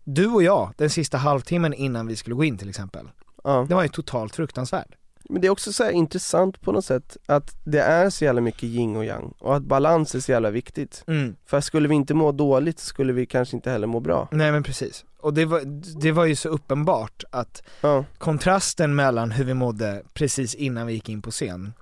[0.05, 3.09] Du och jag, den sista halvtimmen innan vi skulle gå in till exempel,
[3.45, 3.67] Ja.
[3.69, 4.95] det var ju totalt fruktansvärd.
[5.29, 8.63] Men det är också så intressant på något sätt att det är så jävla mycket
[8.63, 11.05] yin och yang och att balans är så jävla viktigt.
[11.07, 11.37] Mm.
[11.47, 14.29] För skulle vi inte må dåligt så skulle vi kanske inte heller må bra.
[14.33, 15.05] Nej men precis.
[15.21, 15.61] Och det var,
[16.01, 18.05] det var ju så uppenbart att Ja.
[18.19, 21.73] kontrasten mellan hur vi mådde precis innan vi gick in på scen,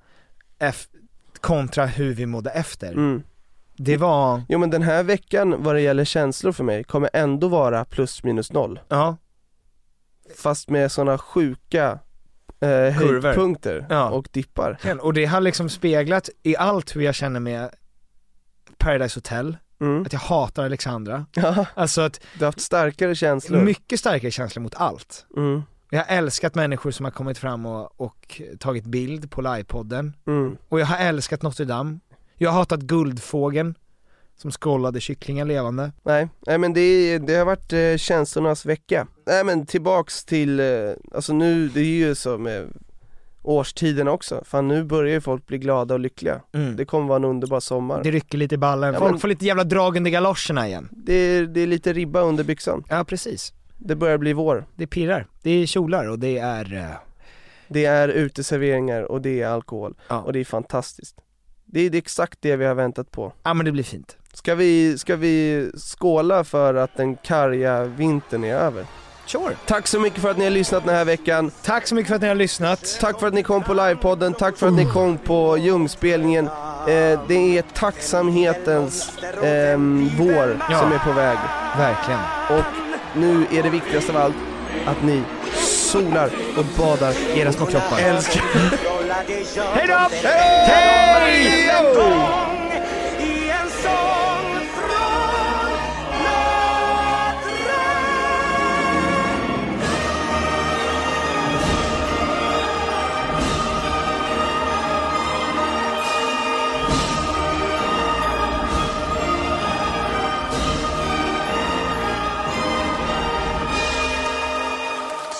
[1.40, 3.22] kontra hur vi mådde efter, Mm.
[3.76, 7.48] Det var, Jo men den här veckan vad det gäller känslor för mig kommer ändå
[7.48, 8.80] vara plus minus noll.
[8.88, 9.16] ja,
[10.36, 11.98] Fast med sådana sjuka
[12.60, 14.10] eh, höjdpunkter Ja.
[14.10, 14.78] och dippar.
[15.02, 17.70] och det har liksom speglat i allt hur jag känner med
[18.78, 20.02] Paradise Hotel, Mm.
[20.02, 23.60] att jag hatar Alexandra, Ja, alltså att du har haft starkare känslor.
[23.62, 25.26] mycket starkare känslor mot allt.
[25.36, 25.62] Mm.
[25.90, 30.56] Jag har älskat människor som har kommit fram och, och tagit bild på livepodden, Mm.
[30.68, 31.98] och jag har älskat Notre Dame.
[32.42, 33.74] Jag har hatat Guldfågeln,
[34.36, 35.92] som skållade kycklingar levande.
[36.02, 39.06] Nej, nej men det, det har varit eh, känslornas vecka.
[39.26, 40.66] Nej men tillbaks till, eh,
[41.14, 42.68] alltså nu, det är ju så med
[43.42, 46.40] årstiden också, fan nu börjar ju folk bli glada och lyckliga.
[46.52, 46.76] Mm.
[46.76, 48.02] Det kommer vara en underbar sommar.
[48.02, 50.88] Det rycker lite i ballen, Ja, folk men- får lite jävla drag under galoscherna igen.
[50.92, 52.84] Det är, det är lite ribba under byxan.
[52.88, 54.64] Ja precis, Det börjar bli vår.
[54.76, 55.26] det pirrar.
[55.42, 56.96] Det är kjolar och det är, eh,
[57.68, 59.94] Det är uteserveringar och det är alkohol.
[60.08, 60.20] Ja.
[60.20, 61.16] Och det är fantastiskt.
[61.72, 63.32] Det är, det är exakt det vi har väntat på.
[63.42, 64.16] ja men det blir fint.
[64.34, 68.86] Ska vi, ska vi skåla för att den karga vintern är över?
[69.26, 69.56] Sure.
[69.66, 71.50] Tack så mycket för att ni har lyssnat den här veckan.
[71.62, 72.98] Tack så mycket för att ni har lyssnat.
[73.00, 76.46] Tack för att ni kom på livepodden, tack för att ni kom på Ljungspelningen.
[76.46, 79.12] Eh, det är tacksamhetens
[79.42, 80.78] ehm, vår Ja.
[80.80, 81.38] som är på väg.
[81.78, 82.20] Verkligen.
[82.50, 82.64] Och
[83.16, 84.34] nu är det viktigaste av allt
[84.86, 85.22] att ni
[85.62, 87.98] solar och badar Era små kroppar.
[87.98, 88.42] Älskar.
[89.14, 89.94] Hej då!
[90.28, 90.92] Hej!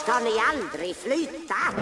[0.03, 1.82] Ska ni aldrig flytta?